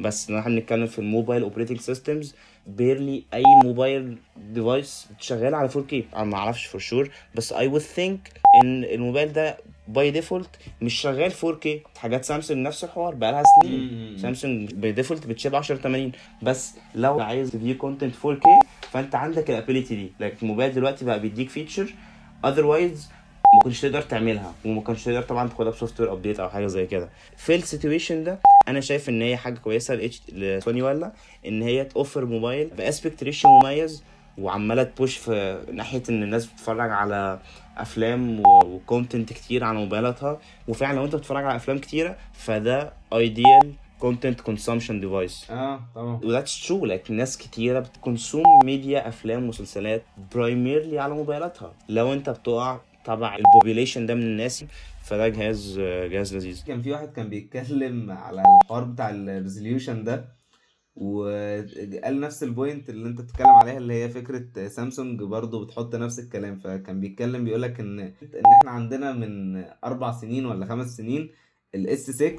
بس 0.00 0.30
إحنا 0.30 0.54
بنتكلم 0.54 0.86
في 0.86 0.98
ال 0.98 1.04
mobile 1.04 1.42
operating 1.42 1.80
systems 1.80 2.34
purely 2.66 3.24
أي 3.34 3.42
موبايل 3.64 4.16
device 4.36 5.06
شغال 5.20 5.54
على 5.54 5.68
4K 5.68 5.94
أنا 6.16 6.24
ما 6.24 6.36
أعرفش 6.36 6.66
for 6.66 6.80
sure 6.80 7.10
بس 7.34 7.52
I 7.52 7.66
would 7.66 7.80
think 7.80 8.32
إن 8.64 8.84
الموبايل 8.84 9.32
ده 9.32 9.56
by 9.88 10.10
default 10.10 10.48
مش 10.82 10.94
شغال 10.94 11.32
4K 11.32 11.68
حاجات 11.98 12.24
سامسونج 12.24 12.66
نفس 12.66 12.84
الحوار 12.84 13.14
بقى 13.14 13.32
لها 13.32 13.42
سنين. 13.62 14.18
سامسونج 14.18 14.74
by 14.74 14.92
default 14.92 15.26
بتشيل 15.26 15.54
1080 15.56 16.12
بس 16.42 16.74
لو 16.94 17.20
عايز 17.20 17.50
ت 17.50 17.55
view 17.55 17.76
content 17.76 18.14
4K 18.14 18.66
فأنت 18.90 19.14
عندك 19.14 19.50
ال 19.50 19.56
ability 19.56 19.96
دي. 19.96 20.12
لكن 20.20 20.36
الموبايل 20.42 20.74
دلوقتي 20.74 21.04
بقى 21.04 21.20
بيديك 21.20 21.50
feature 21.50 21.94
otherwise 22.44 23.08
ما 23.54 23.60
كنتش 23.64 23.80
تقدر 23.80 24.02
تعملها 24.02 24.52
وما 24.64 24.80
كنتش 24.80 25.04
تقدر 25.04 25.22
طبعا 25.22 25.48
تاخدها 25.48 25.70
ب 25.70 26.00
software 26.00 26.12
update 26.12 26.40
أو 26.40 26.48
حاجة 26.48 26.66
زي 26.66 26.86
كده. 26.86 27.08
في 27.36 27.54
ال 27.54 27.61
situation 27.61 28.24
ده 28.24 28.38
أنا 28.68 28.80
شايف 28.80 29.08
إن 29.08 29.22
هي 29.22 29.36
حاجة 29.36 29.58
كويسة 29.58 29.96
لإتش- 29.96 30.32
لسوني 30.34 30.82
ولا؟ 30.82 31.12
إن 31.46 31.62
هي 31.62 31.84
توفر 31.84 32.24
موبايل 32.24 32.66
ب 32.78 32.84
aspect 32.84 33.22
ratio 33.22 33.50
مميز 33.50 34.02
وعمالة 34.38 34.82
ت 34.82 34.89
push 34.89 35.16
في 35.16 35.58
ناحية 35.72 36.02
إن 36.10 36.22
الناس 36.22 36.46
بتتفرج 36.46 36.90
على 36.90 37.38
أفلام 37.78 38.40
و 38.46 38.57
content 38.57 39.32
كتير 39.32 39.64
على 39.64 39.78
موبايلاتها. 39.78 40.38
وفعلا 40.68 40.96
لو 40.96 41.04
أنت 41.04 41.14
بتتفرج 41.16 41.44
على 41.44 41.56
أفلام 41.56 41.78
كتيرة 41.78 42.16
فده 42.32 42.92
ideal 43.12 43.72
content 44.00 44.40
consumption 44.40 45.00
device 45.00 45.46
آه 45.50 45.80
طبعا 45.94 46.20
و 46.24 46.30
that's 46.30 46.66
true 46.68 46.86
like 46.86 47.10
ناس 47.10 47.38
كتيرة 47.38 47.80
بت 47.80 47.94
consume 47.94 48.44
media 48.64 49.08
أفلام 49.08 49.44
ومسلسلات 49.44 50.02
primarily 50.34 50.98
على 50.98 51.14
موبايلاتها. 51.14 51.72
لو 51.88 52.12
أنت 52.12 52.30
بتقع 52.30 52.78
تبع 53.08 53.36
ال 53.36 53.42
population 53.42 54.06
ده 54.06 54.14
من 54.14 54.22
الناس 54.22 54.64
فده 55.02 55.28
جهاز 55.28 55.78
جهاز 55.80 56.36
لذيذ. 56.36 56.64
كان 56.66 56.82
في 56.82 56.92
واحد 56.92 57.08
كان 57.12 57.28
بيتكلم 57.28 58.10
على 58.10 58.42
الحوار 58.62 58.84
بتاع 58.84 59.10
ال 59.10 59.18
resolution 59.18 60.04
ده 60.04 60.28
وقال 60.96 62.20
نفس 62.20 62.42
ال 62.42 62.50
point 62.50 62.90
اللي 62.90 63.08
انت 63.08 63.20
بتتكلم 63.20 63.46
عليها 63.48 63.78
اللي 63.78 63.94
هي 63.94 64.08
فكرة 64.08 64.68
سامسونج 64.68 65.22
برضو 65.22 65.64
بتحط 65.64 65.94
نفس 65.94 66.18
الكلام. 66.18 66.58
فكان 66.58 67.00
بيتكلم 67.00 67.44
بيقولك 67.44 67.80
إن 67.80 67.98
إن 68.00 68.12
إحنا 68.58 68.70
عندنا 68.70 69.12
من 69.12 69.64
أربع 69.84 70.12
سنين 70.12 70.46
ولا 70.46 70.66
خمس 70.66 70.96
سنين 70.96 71.30
ال 71.74 71.92
S 71.92 72.10
6 72.10 72.36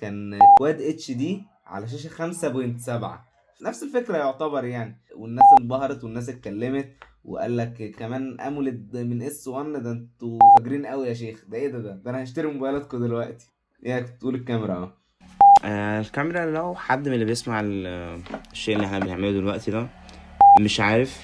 كان 0.00 0.38
Quad 0.58 1.10
HD 1.10 1.42
على 1.66 1.88
شاشة 1.88 2.08
5.7 2.08 3.24
نفس 3.62 3.82
الفكرة 3.82 4.16
يعتبر 4.16 4.64
يعني. 4.64 5.00
والناس 5.16 5.44
انبهرت 5.60 6.04
والناس 6.04 6.28
اتكلمت. 6.28 6.88
وقال 7.24 7.56
لك 7.56 7.90
كمان 7.98 8.40
AMOLED 8.40 8.96
من 8.96 9.22
S 9.22 9.48
1 9.48 9.72
ده 9.72 9.90
أنتوا 9.92 10.38
فاجرين 10.58 10.86
قوي 10.86 11.08
يا 11.08 11.14
شيخ. 11.14 11.44
ده 11.48 11.58
إيه 11.58 11.68
ده؟ 11.68 11.78
ده, 11.78 11.94
ده 11.96 12.10
أنا 12.10 12.22
هشتري 12.22 12.46
موبايلاتكم 12.48 12.98
دلوقتي. 13.04 13.46
إيه 13.86 14.00
كنت 14.00 14.20
تقول 14.20 14.34
الكاميرا 14.34 14.74
أهو. 14.74 14.88
آه 15.64 16.00
الكاميرا 16.00 16.46
لو 16.50 16.74
حد 16.74 17.08
من 17.08 17.14
اللي 17.14 17.24
بيسمع 17.24 17.60
ال- 17.60 18.20
الشيء 18.52 18.76
اللي 18.76 18.86
إحنا 18.86 18.98
بنعمله 18.98 19.32
دلوقتي 19.32 19.70
ده 19.70 19.86
مش 20.60 20.80
عارف. 20.80 21.22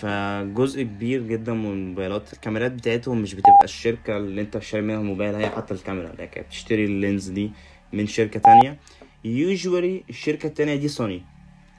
فجزء 0.00 0.82
كبير 0.82 1.22
جدا 1.22 1.52
من 1.54 1.66
الموبايلات 1.72 2.32
الكاميرات 2.32 2.72
بتاعتهم 2.72 3.22
مش 3.22 3.34
بتبقى 3.34 3.64
الشركة 3.64 4.16
اللي 4.16 4.40
أنت 4.40 4.58
شاري 4.58 4.82
منها 4.82 5.00
الموبايل 5.00 5.34
هي 5.34 5.48
حاطة 5.50 5.72
الكاميرا. 5.72 6.12
لكن 6.18 6.42
بتشتري 6.42 6.84
ال 6.84 6.93
lens 6.93 7.28
دي 7.28 7.50
من 7.92 8.06
شركة 8.06 8.40
تانية. 8.40 8.78
usually 9.24 10.04
الشركة 10.10 10.46
التانية 10.46 10.76
دي 10.76 10.88
سوني 10.88 11.22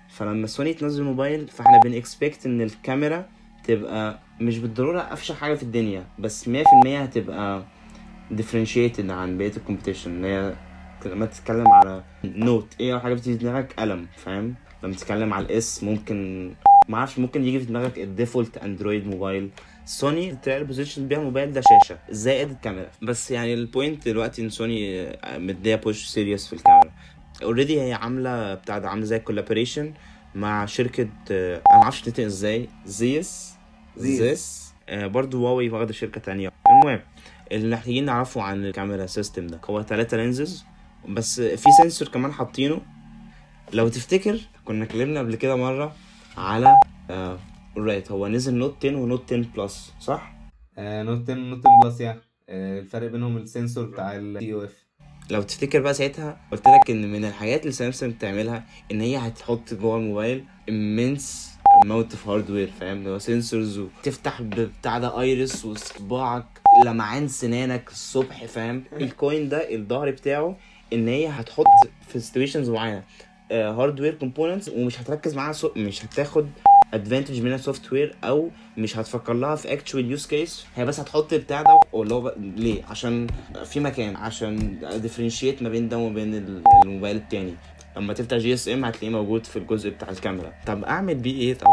فلما 0.09 0.47
سوني 0.47 0.73
تنزل 0.73 1.03
موبايل 1.03 1.47
فإحنا 1.47 1.79
بن 1.83 1.99
expect 1.99 2.45
إن 2.45 2.61
الكاميرا 2.61 3.29
تبقى 3.73 4.19
مش 4.41 4.57
بالضرورة 4.59 4.99
أفشخ 4.99 5.33
حاجة 5.33 5.53
في 5.53 5.63
الدنيا 5.63 6.03
بس 6.19 6.49
100% 6.49 6.87
هتبقى 6.87 7.63
differentiated 8.37 9.09
عن 9.09 9.37
بقية 9.37 9.51
ال 9.57 9.62
competition 9.62 10.11
ان 10.11 10.25
هي 10.25 10.53
لما 11.05 11.25
تتكلم 11.25 11.67
على 11.67 12.03
Note 12.23 12.67
إيه 12.79 12.93
أول 12.93 13.01
حاجة 13.01 13.13
بتيجي 13.13 13.37
في 13.37 13.43
دماغك؟ 13.43 13.73
قلم 13.79 14.07
فاهم؟ 14.17 14.55
لما 14.83 14.93
تتكلم 14.93 15.33
على 15.33 15.45
ال 15.45 15.64
S 15.64 15.83
ممكن 15.83 16.47
ما 16.89 16.97
أعرفش 16.97 17.19
ممكن 17.19 17.43
يجي 17.43 17.59
في 17.59 17.65
دماغك 17.65 17.97
ال 17.99 18.06
default 18.06 18.57
Android 18.57 19.07
mobile 19.07 19.49
سوني 19.85 20.35
تلاقي 20.35 20.59
ال 20.59 20.64
position 20.64 21.07
بيها 21.07 21.19
الموبايل 21.19 21.53
ده 21.53 21.61
شاشة 21.61 21.99
زائد 22.09 22.49
الكاميرا 22.49 22.89
بس 23.01 23.31
يعني 23.31 23.53
ال 23.53 23.62
point 23.62 24.05
دلوقتي 24.07 24.41
إن 24.41 24.49
سوني 24.49 25.11
مديه 25.37 25.75
push 25.75 26.05
serious 26.05 26.47
في 26.47 26.53
الكاميرا. 26.53 26.91
already 27.43 27.81
هي 27.81 27.93
عاملة 27.93 28.53
بتاع 28.53 28.77
ده 28.77 28.89
عاملة 28.89 29.05
زي 29.05 29.19
collaboration 29.19 29.93
مع 30.35 30.65
شركة 30.65 31.09
آه، 31.31 31.55
أنا 31.55 31.77
ما 31.77 31.83
أعرفش 31.83 32.01
تنطق 32.01 32.23
إزاي 32.23 32.69
زيس 32.85 33.58
زيس. 34.03 34.73
آه، 34.89 35.07
برضو 35.07 35.37
هواوي 35.47 35.69
واخدة 35.69 35.93
شركة 35.93 36.21
تانية. 36.21 36.51
المهم 36.69 36.99
اللي 37.51 37.75
محتاجين 37.75 38.05
نعرفه 38.05 38.41
عن 38.41 38.65
الكاميرا 38.65 39.05
system 39.05 39.47
ده 39.47 39.61
هو 39.69 39.83
ثلاثة 39.83 40.17
lenses 40.17 40.65
بس 41.09 41.41
في 41.41 41.63
sensor 41.83 42.07
كمان 42.07 42.33
حاطينه. 42.33 42.81
لو 43.73 43.87
تفتكر 43.87 44.39
كنا 44.65 44.83
اتكلمنا 44.83 45.19
قبل 45.19 45.35
كده 45.35 45.55
مرة 45.55 45.95
على 46.37 46.75
آه 47.09 47.39
right 47.77 48.11
هو 48.11 48.27
نزل 48.27 48.53
Note 48.53 48.85
10 48.85 48.95
و 48.97 49.04
Note 49.04 49.33
10 49.33 49.45
Plus 49.57 49.93
صح؟ 49.99 50.33
آه 50.77 51.03
Note 51.03 51.23
10 51.29 51.33
Note 51.33 51.59
10 51.65 51.69
Plus 51.83 52.01
يعني 52.01 52.19
آه 52.49 52.79
الفرق 52.79 53.07
بينهم 53.11 53.37
ال 53.37 53.44
sensor 53.44 53.85
بتاع 53.85 54.15
ال 54.15 54.53
TOF 54.53 54.85
لو 55.31 55.41
تفتكر 55.41 55.81
بقى 55.81 55.93
ساعتها 55.93 56.41
قلت 56.51 56.67
لك 56.67 56.91
إن 56.91 57.11
من 57.11 57.25
الحاجات 57.25 57.61
اللي 57.61 57.71
سامسونج 57.71 58.13
بتعملها 58.13 58.65
إن 58.91 59.01
هي 59.01 59.17
هتحط 59.17 59.73
جوه 59.73 59.97
الموبايل 59.97 60.45
immense 60.71 61.48
amount 61.85 62.13
of 62.13 62.27
hardware 62.27 62.79
فاهم؟ 62.79 62.97
اللي 62.97 63.09
هو 63.09 63.19
sensors 63.19 63.77
وتفتح 63.79 64.41
بتاع 64.41 64.97
ده 64.99 65.21
iris 65.21 65.65
وصباعك 65.65 66.45
لمعان 66.85 67.27
سنانك 67.27 67.89
الصبح 67.91 68.45
فاهم؟ 68.45 68.83
ال 68.93 69.04
coin 69.04 69.49
ده 69.49 69.75
الظهر 69.75 70.11
بتاعه 70.11 70.57
إن 70.93 71.07
هي 71.07 71.27
هتحط 71.27 71.65
في 72.07 72.19
situations 72.19 72.69
معينة. 72.69 73.03
hardware 73.51 74.13
components 74.13 74.69
ومش 74.69 75.01
هتركز 75.01 75.35
معاها 75.35 75.53
so... 75.53 75.69
مش 75.75 76.05
هتاخد 76.05 76.47
advantage 76.93 77.41
منها 77.41 77.57
software 77.57 78.15
أو 78.23 78.49
مش 78.77 78.97
هتفكر 78.97 79.33
لها 79.33 79.55
في 79.55 79.73
actual 79.73 80.11
use 80.11 80.27
case 80.27 80.65
هي 80.75 80.85
بس 80.85 80.99
هتحط 80.99 81.33
البتاع 81.33 81.61
ده 81.61 81.79
واللي 81.93 82.13
هو 82.13 82.35
ليه؟ 82.37 82.83
عشان 82.89 83.27
في 83.65 83.79
مكان 83.79 84.15
عشان 84.15 84.79
differentiate 85.01 85.61
ما 85.61 85.69
بين 85.69 85.89
ده 85.89 85.97
وما 85.97 86.13
بين 86.15 86.33
ال- 86.35 86.63
الموبايل 86.83 87.15
التاني. 87.15 87.53
لما 87.97 88.13
تفتح 88.13 88.37
GSM 88.37 88.85
هتلاقيه 88.85 89.09
موجود 89.09 89.45
في 89.45 89.55
الجزء 89.59 89.89
بتاع 89.89 90.09
الكاميرا. 90.09 90.53
طب 90.65 90.83
أعمل 90.83 91.15
بيه 91.15 91.39
إيه؟ 91.41 91.53
طب 91.53 91.67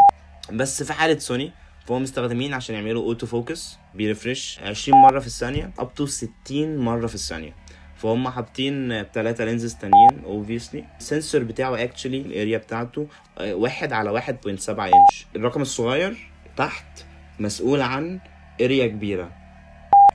بس 0.53 0.83
في 0.83 0.93
حالة 0.93 1.19
سوني 1.19 1.53
فهم 1.87 2.03
مستخدمين 2.03 2.55
عشان 2.55 2.75
يعملوا 2.75 3.03
autofocus 3.03 3.27
بي 3.27 3.77
refresh 3.95 4.61
20 4.63 5.03
مرة 5.03 5.21
في 5.21 5.27
الثانية 5.27 5.71
up 5.79 5.95
to 5.95 6.07
60 6.07 6.77
مرة 6.77 7.07
في 7.07 7.15
الثانية. 7.15 7.53
فهم 7.97 8.29
حاطين 8.29 9.03
ثلاثة 9.03 9.45
lenses 9.45 9.75
تانيين 9.75 10.25
obviously 10.25 10.85
ال 10.99 11.05
sensor 11.05 11.43
بتاعه 11.43 11.83
actually 11.83 12.21
ال 12.21 12.28
area 12.28 12.59
بتاعته 12.59 13.07
آه، 13.39 13.55
واحد 13.55 13.93
على 13.93 14.11
واحد 14.11 14.37
point 14.41 14.61
سبعة 14.61 14.87
انش 14.87 15.27
الرقم 15.37 15.63
الصغير 15.63 16.31
تحت 16.57 17.05
مسؤول 17.39 17.81
عن 17.81 18.21
area 18.61 18.87
كبيرة. 18.87 19.33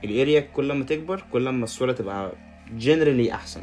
ال 0.04 0.11
area 0.11 0.40
كل 0.40 0.72
ما 0.72 0.84
تكبر 0.84 1.24
كل 1.32 1.48
ما 1.48 1.64
الصورة 1.64 1.92
تبقى 1.92 2.32
generally 2.72 3.32
أحسن. 3.34 3.62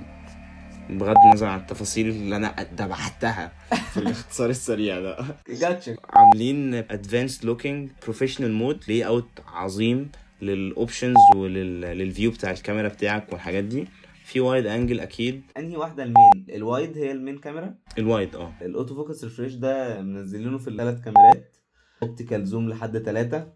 بغض 0.90 1.16
النظر 1.26 1.48
عن 1.48 1.60
التفاصيل 1.60 2.10
اللي 2.10 2.36
أنا 2.36 2.64
دبحتها 2.64 3.52
في 3.94 3.98
الاختصار 4.02 4.50
السريع 4.50 5.00
ده. 5.00 5.18
gotcha. 5.50 5.96
عاملين 6.10 6.74
advanced 6.74 7.46
looking 7.46 7.90
professional 8.04 8.54
mode 8.54 8.84
layout 8.88 9.30
عظيم 9.48 10.12
لل 10.42 10.58
options 10.58 11.16
ولل 11.36 11.77
view 11.77 12.32
بتاع 12.32 12.52
الكاميرا 12.52 12.88
بتاعك 12.88 13.32
والحاجات 13.34 13.64
دي. 13.64 13.88
في 14.26 14.40
wide 14.40 14.66
angle 14.66 15.00
أكيد. 15.00 15.42
أنهي 15.58 15.78
واحدة 15.78 16.04
ال 16.04 16.12
main 16.12 16.46
ال 16.50 16.59
wide 16.59 16.98
هي 16.98 17.12
ال 17.12 17.17
main 17.17 17.38
camera؟ 17.38 17.76
ال 17.98 18.05
wide 18.05 18.36
آه. 18.36 18.54
ال 18.62 18.96
autofocus 18.96 19.24
refresh 19.24 19.54
ده 19.54 20.02
منزلينه 20.02 20.58
في 20.58 20.68
الثلاث 20.68 21.02
كاميرات 21.02 21.56
optical 22.04 22.46
zoom 22.46 22.70
لحد 22.70 22.98
ثلاثة 22.98 23.54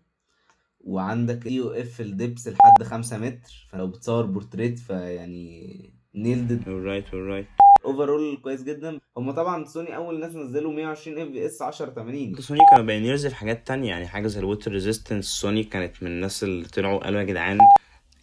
وعندك 0.80 1.48
TOF 1.47 2.02
ال 2.02 2.09
depth 2.09 2.47
لحد 2.48 2.84
خمسة 2.84 3.17
متر 3.17 3.67
فلو 3.72 3.88
بتصور 3.88 4.26
بورتريت 4.26 4.80
فيعني 4.80 5.93
nailed. 6.15 6.63
Alright 6.63 7.13
alright 7.13 7.63
overall 7.86 8.38
كويس 8.43 8.63
جدا. 8.63 8.99
هم 9.17 9.32
طبعا 9.32 9.65
سوني 9.65 9.95
أول 9.95 10.19
ناس 10.19 10.36
نزلوا 10.36 10.73
120 10.73 11.19
FPS 11.19 11.62
1080 11.62 12.36
سوني 12.39 12.60
كانوا 12.71 12.86
pioneers 12.86 13.28
في 13.28 13.36
حاجات 13.36 13.67
تانية 13.67 13.89
يعني 13.89 14.08
حاجة 14.08 14.28
زي 14.28 14.39
ال 14.39 14.45
water 14.45 14.71
resistance 14.71 15.26
سوني 15.26 15.63
كانت 15.63 16.04
من 16.04 16.12
الناس 16.12 16.43
اللي 16.43 16.65
طلعوا 16.65 16.99
قالوا 16.99 17.19
يا 17.19 17.26
جدعان 17.26 17.58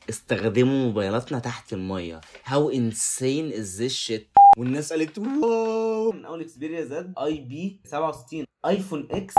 استخدموا 0.09 0.87
موبايلاتنا 0.87 1.38
تحت 1.38 1.72
المية. 1.72 2.20
How 2.44 2.72
insane 2.72 3.53
is 3.55 3.81
this 3.81 4.09
shit 4.09 4.40
والناس 4.59 4.92
قالت 4.92 5.18
wow. 5.18 6.12
من 6.12 6.24
أول 6.24 6.40
Xperia 6.40 6.85
Z 6.85 7.12
IP 7.18 7.81
67 7.85 8.44
iPhone 8.66 9.09
X 9.11 9.35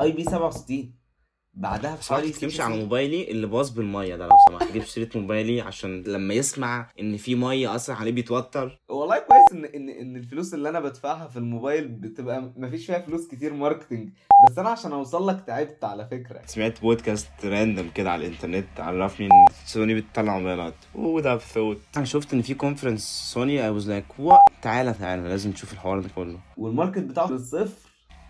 IP 0.00 0.24
67 0.24 0.94
بعدها 1.56 1.96
بحوالي 1.96 2.30
تمشي 2.30 2.62
على. 2.62 2.76
موبايلي 2.76 3.30
اللي 3.30 3.46
باظ 3.46 3.70
بالمية 3.70 4.16
ده 4.16 4.26
لو 4.26 4.36
سمحت. 4.48 4.72
جيب 4.72 4.84
سيرة 4.84 5.08
موبايلي 5.14 5.60
عشان 5.60 6.02
لما 6.02 6.34
يسمع 6.34 6.90
إن 7.00 7.16
في 7.16 7.34
مية 7.34 7.74
أصلا 7.74 7.96
عليه 7.96 8.12
بيتوتر. 8.12 8.80
والله 8.88 9.18
كويس 9.18 9.52
إن 9.52 9.64
إن 9.64 9.88
إن 9.88 10.16
الفلوس 10.16 10.54
اللي 10.54 10.68
أنا 10.68 10.80
بدفعها 10.80 11.28
في 11.28 11.36
الموبايل 11.36 11.88
بتبقى 11.88 12.52
مفيش 12.56 12.86
فيها 12.86 12.98
فلوس 12.98 13.28
كتير 13.28 13.52
marketing 13.54 14.08
بس 14.50 14.58
أنا 14.58 14.68
عشان 14.68 14.92
أوصل 14.92 15.28
لك 15.28 15.44
تعبت 15.46 15.84
على 15.84 16.06
فكرة. 16.10 16.40
سمعت 16.46 16.80
podcast 16.80 17.28
random 17.44 17.88
كده 17.94 18.10
على 18.10 18.26
الإنترنت 18.26 18.80
عرفني 18.80 19.26
إن 19.26 19.46
سوني 19.66 19.94
بتطلع 19.94 20.38
موبايلات. 20.38 20.74
وده 20.94 21.38
ثوت 21.38 21.78
أنا 21.96 22.04
شفت 22.04 22.34
إن 22.34 22.42
في 22.42 22.54
conference 22.54 23.30
سوني 23.34 23.64
I 23.64 23.68
was 23.70 23.90
like 23.90 24.04
تعالى 24.62 24.92
تعالى 24.92 25.22
لازم 25.28 25.52
تشوف 25.52 25.72
الحوار 25.72 26.00
ده 26.00 26.08
كله. 26.16 26.38
وال 26.56 26.66
market 26.66 26.98
بتاعه 26.98 27.30
للصفر 27.30 27.83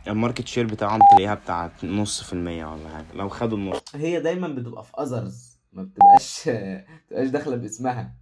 ال 0.09 0.14
market 0.14 0.47
share 0.47 0.67
بتاعهم 0.67 1.01
تلاقيها 1.11 1.35
بتاع 1.35 1.71
نص 1.85 2.23
في 2.23 2.33
المية 2.33 2.65
ولا 2.67 2.89
حاجة 2.89 3.07
لو 3.15 3.29
خدوا 3.29 3.59
النص. 3.59 3.83
هي 3.95 4.21
دايما 4.21 4.49
بتبقى 4.49 4.85
في 4.85 4.91
others 5.01 5.59
ما 5.73 5.83
بتبقاش 5.83 6.49
بتبقاش 7.09 7.29
داخلة 7.29 7.57
باسمها. 7.57 8.13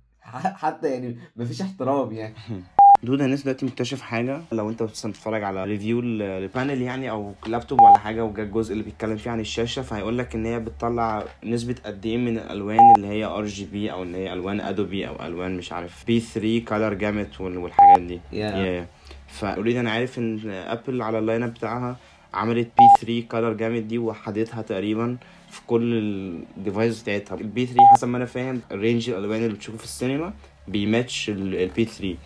حتى 0.55 0.88
يعني 0.92 1.18
مفيش 1.37 1.62
احترام 1.62 2.12
يعني. 2.12 2.35
dude 3.03 3.21
الناس 3.23 3.42
دلوقتي 3.42 3.66
مكتشف 3.66 4.01
حاجة 4.01 4.40
لو 4.53 4.71
انت 4.71 4.83
مثلا 4.83 5.11
بتتفرج 5.12 5.42
على 5.42 5.64
review 5.64 6.01
ل 6.01 6.14
panel 6.14 6.83
يعني 6.83 7.11
أو 7.11 7.33
لابتوب 7.47 7.81
ولا 7.81 7.99
حاجة 7.99 8.25
وجا 8.25 8.42
الجزء 8.42 8.73
اللي 8.73 8.85
بيتكلم 8.85 9.16
فيه 9.16 9.31
عن 9.31 9.40
الشاشة 9.40 9.83
فهيقول 9.83 10.18
لك 10.18 10.35
إن 10.35 10.47
هي 10.47 10.61
بتطلع 10.61 11.25
نسبة 11.45 11.77
قد 11.85 12.07
إيه 12.07 12.16
من 12.18 12.38
الألوان 12.38 12.92
اللي 12.97 13.07
هي 13.07 13.25
RGB 13.25 13.92
أو 13.92 14.03
إن 14.03 14.14
هي 14.14 14.33
ألوان 14.33 14.61
Adobe 14.61 15.09
أو 15.09 15.27
ألوان 15.27 15.57
مش 15.57 15.73
عارف 15.73 16.05
P3 16.07 16.21
color 16.21 16.95
gamut 16.95 17.40
والحاجات 17.40 18.03
دي. 18.03 18.21
يا 18.33 18.51
yeah. 18.85 19.02
ف 19.33 19.38
already 19.38 19.81
أنا 19.81 19.90
عارف 19.90 20.18
إن 20.18 20.51
Apple 20.51 21.03
على 21.03 21.18
ال 21.18 21.42
lineup 21.42 21.55
بتاعها 21.55 21.97
عملت 22.35 22.66
P3 22.66 23.07
color 23.07 23.53
gamut 23.53 23.88
دي 23.88 23.99
وحدتها 23.99 24.62
تقريبا 24.62 25.16
في 25.51 25.61
كل 25.66 25.92
ال 26.57 26.62
devices 26.62 27.03
بتاعتها. 27.03 27.35
ال 27.40 27.66
P3 27.66 27.81
حسب 27.92 28.09
ما 28.09 28.16
أنا 28.16 28.25
فاهم 28.25 28.61
range 28.73 29.11
الألوان 29.11 29.42
اللي 29.42 29.55
بتشوفه 29.55 29.79
في 29.79 29.85
السينما 29.85 30.33
بي 30.68 30.86
match 30.86 31.29
ال 31.31 31.85
P3 31.85 32.16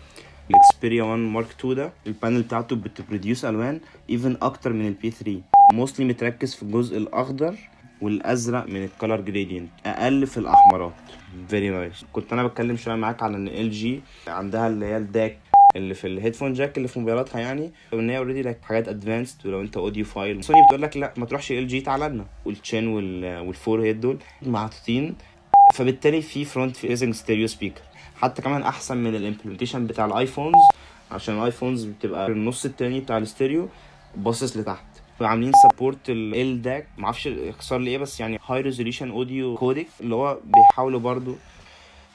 ال 0.49 0.57
Xperia 0.57 1.03
1 1.03 1.19
Mark 1.19 1.47
2 1.59 1.75
ده 1.75 1.91
ال 2.07 2.13
panel 2.13 2.41
بتاعته 2.41 2.75
بت 2.75 2.91
produce 2.91 3.45
ألوان 3.45 3.79
even 4.09 4.37
أكتر 4.41 4.73
من 4.73 4.87
ال 4.87 5.11
P3 5.11 5.41
mostly 5.73 6.05
متركز 6.05 6.55
في 6.55 6.63
الجزء 6.63 6.97
الأخضر 6.97 7.55
والأزرق 8.01 8.65
من 8.67 8.83
ال 8.83 8.89
color 8.89 9.21
gradient 9.21 9.69
أقل 9.85 10.27
في 10.27 10.37
الأحمرات. 10.37 10.93
very 11.49 11.69
nice 11.69 12.05
كنت 12.13 12.33
أنا 12.33 12.47
بتكلم 12.47 12.77
شوية 12.77 12.95
معاك 12.95 13.23
على 13.23 13.35
إن 13.37 13.47
LG 13.47 14.01
عندها 14.27 14.67
اللي 14.67 14.85
هي 14.85 14.97
ال 14.97 15.07
DAC 15.07 15.37
اللي 15.77 15.93
في 15.93 16.07
ال 16.07 16.12
headphone 16.12 16.53
jack 16.53 16.77
اللي 16.77 16.87
في 16.87 16.99
موبايلاتها 16.99 17.39
يعني 17.41 17.71
وان 17.93 18.09
هي 18.09 18.17
already 18.17 18.41
لك 18.41 18.59
حاجات 18.63 18.87
advanced 18.87 19.47
ولو 19.47 19.61
أنت 19.61 19.77
audiophile 19.77 20.43
سوني 20.43 20.59
بتقول 20.65 20.81
لك 20.81 20.97
لا 20.97 21.13
ما 21.17 21.25
تروحش 21.25 21.51
LG 21.51 21.81
تعالى 21.81 22.07
لنا 22.09 22.25
وال 22.45 23.39
chin 23.47 23.64
وال 23.64 23.72
وال 23.72 23.81
forehead 23.83 24.01
دول 24.01 24.17
محطوطين. 24.41 25.15
فبالتالي 25.73 26.21
في 26.21 26.45
front 26.45 26.75
facing 26.77 27.13
stereo 27.13 27.47
speaker 27.47 27.81
حتى 28.15 28.41
كمان 28.41 28.61
أحسن 28.61 28.97
من 28.97 29.15
ال 29.15 29.20
implementation 29.20 29.87
بتاع 29.87 30.05
ال 30.05 30.11
iPhones 30.11 30.55
عشان 31.11 31.37
ال 31.37 31.43
iPhones 31.43 31.83
بتبقى 31.85 32.27
النص 32.27 32.65
التاني 32.65 32.99
بتاع 32.99 33.17
الاستيريو 33.17 33.69
باصص 34.15 34.57
لتحت. 34.57 34.85
عاملين 35.21 35.51
support 35.63 36.09
LDAC 36.09 36.87
معرفش 36.97 37.27
إختصار 37.27 37.79
لإيه 37.79 37.97
بس 37.97 38.19
يعني 38.19 38.39
high 38.47 38.61
resolution 38.61 39.11
audio 39.11 39.55
codec 39.55 39.87
اللي 40.01 40.15
هو 40.15 40.39
بيحاولوا 40.45 40.99
برضو 40.99 41.35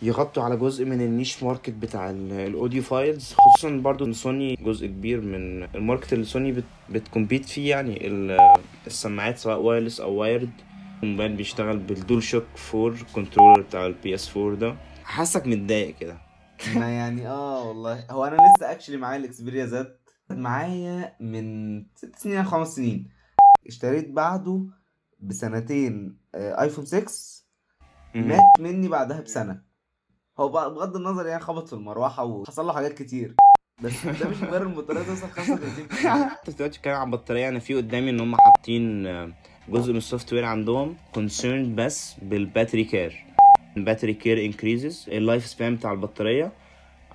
يغطوا 0.03 0.43
على 0.43 0.57
جزء 0.57 0.85
من 0.85 1.01
ال 1.01 1.08
niche 1.08 1.43
market 1.43 1.71
بتاع 1.71 2.11
ال- 2.11 2.33
ال 2.33 2.83
audiophiles 2.83 3.33
خصوصا 3.35 3.77
برضو 3.77 4.05
إن 4.05 4.13
سوني 4.13 4.55
جزء 4.55 4.87
كبير 4.87 5.21
من 5.21 5.63
ال 5.75 5.80
market 5.80 6.13
اللي 6.13 6.25
سوني 6.25 6.53
بت 6.53 6.65
بت 6.91 7.03
compete 7.03 7.45
فيه 7.45 7.71
يعني 7.71 8.07
ال- 8.07 8.39
السماعات 8.87 9.39
سواء 9.39 9.61
wireless 9.61 10.01
أو 10.01 10.13
wired 10.15 10.51
الموبايل 11.03 11.37
بيشتغل 11.37 11.79
بال 11.79 12.23
DualShock 12.23 12.45
4 12.75 12.97
controller 13.15 13.61
بتاع 13.61 13.87
ال 13.87 14.15
PS 14.15 14.37
4 14.37 14.55
ده. 14.55 14.77
حاسك 15.05 15.47
متضايق 15.47 15.97
كده. 15.99 16.19
ما 16.77 16.89
يعني 16.91 17.29
آه 17.29 17.69
والله. 17.69 18.07
هو 18.11 18.25
أنا 18.25 18.37
لسه 18.37 18.73
actually 18.73 18.97
معايا 18.97 19.19
ال 19.19 19.26
Xperia 19.26 19.67
Z 19.67 19.97
معايا 20.31 21.17
من 21.21 21.79
ست 21.95 22.17
سنين 22.17 22.37
أو 22.39 22.45
خمس 22.45 22.69
سنين. 22.77 23.09
اشتريت 23.67 24.11
بعده 24.11 24.67
بسنتين 25.21 26.17
آه، 26.35 26.63
iPhone 26.63 26.85
6 26.85 27.13
مات 28.15 28.41
مني 28.61 28.89
بعدها 28.89 29.21
بسنة. 29.21 29.72
هو 30.43 30.49
بغض 30.49 30.97
النظر 30.97 31.27
يعني 31.27 31.41
خبط 31.41 31.67
في 31.67 31.73
المروحة 31.73 32.25
وحصل 32.25 32.67
له 32.67 32.73
حاجات 32.73 32.93
كتير. 32.93 33.35
بس 33.83 34.07
ده 34.07 34.29
مش 34.29 34.43
مبرر 34.43 34.67
البطارية 34.67 35.03
توصل 35.03 35.27
35% 35.29 36.07
أنت 36.07 36.51
دلوقتي 36.51 36.69
بتتكلم 36.69 36.95
عن 36.95 37.11
بطارية 37.11 37.49
أنا 37.49 37.59
في 37.59 37.75
قدامي 37.75 38.11
إن 38.11 38.21
هم 38.21 38.37
حاطين 38.37 39.07
آه، 39.07 39.33
جزء 39.69 39.93
من 39.93 39.99
ال 39.99 40.33
software 40.33 40.45
عندهم 40.45 40.97
concerned 41.17 41.69
بس 41.75 42.15
بال 42.23 42.37
battery 42.37 42.85
care 42.85 43.25
ال 43.77 43.81
battery 43.81 44.15
care 44.15 44.45
increases 44.45 45.07
ال 45.09 45.16
life 45.16 45.47
span 45.47 45.77
بتاع 45.77 45.93
البطارية 45.93 46.53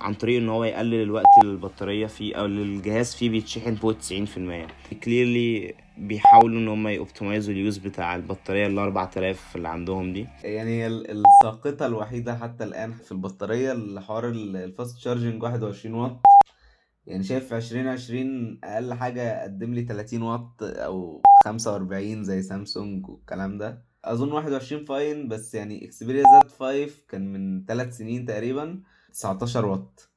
عن 0.00 0.14
طريق 0.14 0.38
إن 0.40 0.48
هو 0.48 0.64
يقلل 0.64 1.02
الوقت 1.02 1.38
البطارية 1.44 2.06
فيه 2.06 2.34
أو 2.36 2.46
الجهاز 2.46 3.14
فيه 3.14 3.30
بيتشحن 3.30 3.74
فوق 3.74 3.94
90% 3.98 4.94
clearly 5.04 5.74
بيحاولوا 5.98 6.58
إن 6.58 6.68
هم 6.68 6.88
ي 6.88 6.95
optimize 6.95 7.54
وا 7.54 7.59
ال 7.59 7.64
use 7.64 7.78
بتاع 7.78 8.16
البطارية 8.16 8.66
ال 8.66 8.78
4000 8.78 9.56
اللي 9.56 9.68
عندهم 9.68 10.12
دي. 10.12 10.26
يعني 10.44 10.86
الساقطة 10.86 11.86
الوحيدة 11.86 12.36
حتى 12.36 12.64
الآن 12.64 12.92
في 12.92 13.12
البطارية 13.12 13.72
الحوار 13.72 14.28
ال- 14.28 14.56
ال 14.56 14.64
fast 14.64 14.96
charging 14.96 15.42
21 15.42 15.94
واط 15.94 16.20
يعني 17.06 17.24
شايف 17.24 17.48
في 17.48 17.56
2020 17.56 18.58
أقل 18.64 18.94
حاجة 18.94 19.42
قدم 19.42 19.74
لي 19.74 19.82
30 19.82 20.22
واط 20.22 20.50
أو 20.62 21.22
45 21.44 22.24
زي 22.24 22.42
سامسونج 22.42 23.08
والكلام 23.08 23.58
ده. 23.58 23.82
أظن 24.04 24.32
21 24.32 24.84
fine 24.84 25.28
بس 25.28 25.54
يعني 25.54 25.84
Xperia 25.84 26.22
Z 26.22 26.50
5 26.50 26.88
كان 27.08 27.32
من 27.32 27.64
3 27.66 27.90
سنين 27.90 28.26
تقريبا. 28.26 28.80
19 29.12 29.66
واط. 29.66 30.10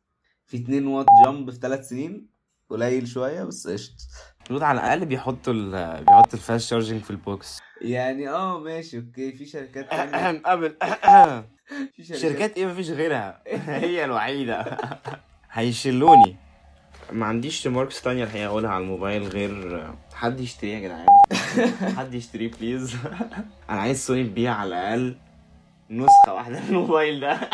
في 0.45 0.58
2 0.58 0.88
واط 0.88 1.06
jump 1.26 1.50
في 1.51 1.58
3 1.60 1.82
سنين 1.82 2.27
قليل 2.69 3.08
شوية 3.08 3.43
بس 3.43 3.67
قشطة. 3.67 3.95
المفروض 4.39 4.63
على 4.63 4.80
الأقل 4.82 5.06
بيحطوا 5.06 5.54
ال 5.54 5.71
بيحطوا 6.06 6.34
ال 6.34 6.41
fast 6.41 6.69
charging 6.69 7.02
في 7.01 7.12
ال 7.12 7.21
box. 7.21 7.60
يعني 7.82 8.30
آه 8.30 8.60
ماشي 8.60 8.97
okay. 8.97 9.32
في 9.32 9.45
شركات 9.45 9.89
تانية. 9.91 10.41
قبل 10.45 10.69
في 11.95 12.04
شركات. 12.04 12.21
شركات 12.21 12.58
إيه 12.58 12.65
مفيش 12.65 12.89
غيرها؟ 12.89 13.41
هي 13.86 14.06
الوحيدة. 14.06 14.77
هيشلوني. 15.51 16.36
ما 17.12 17.25
عنديش 17.25 17.67
remarks 17.67 18.02
تانية 18.01 18.23
الحقيقة 18.23 18.45
أقولها 18.47 18.69
على 18.71 18.84
الموبايل 18.84 19.23
غير 19.27 19.84
حد 20.13 20.39
يشتريه 20.39 20.73
يا 20.77 20.80
جدعان. 20.80 21.08
حد 21.95 22.13
يشتريه 22.13 22.51
please 22.52 22.95
أنا 23.69 23.82
عايز 23.82 24.06
سوني 24.06 24.23
تبيع 24.23 24.54
على 24.56 24.67
الأقل 24.69 25.15
نسخة 25.89 26.34
واحدة 26.34 26.60
من 26.60 26.67
الموبايل 26.69 27.19
ده. 27.19 27.49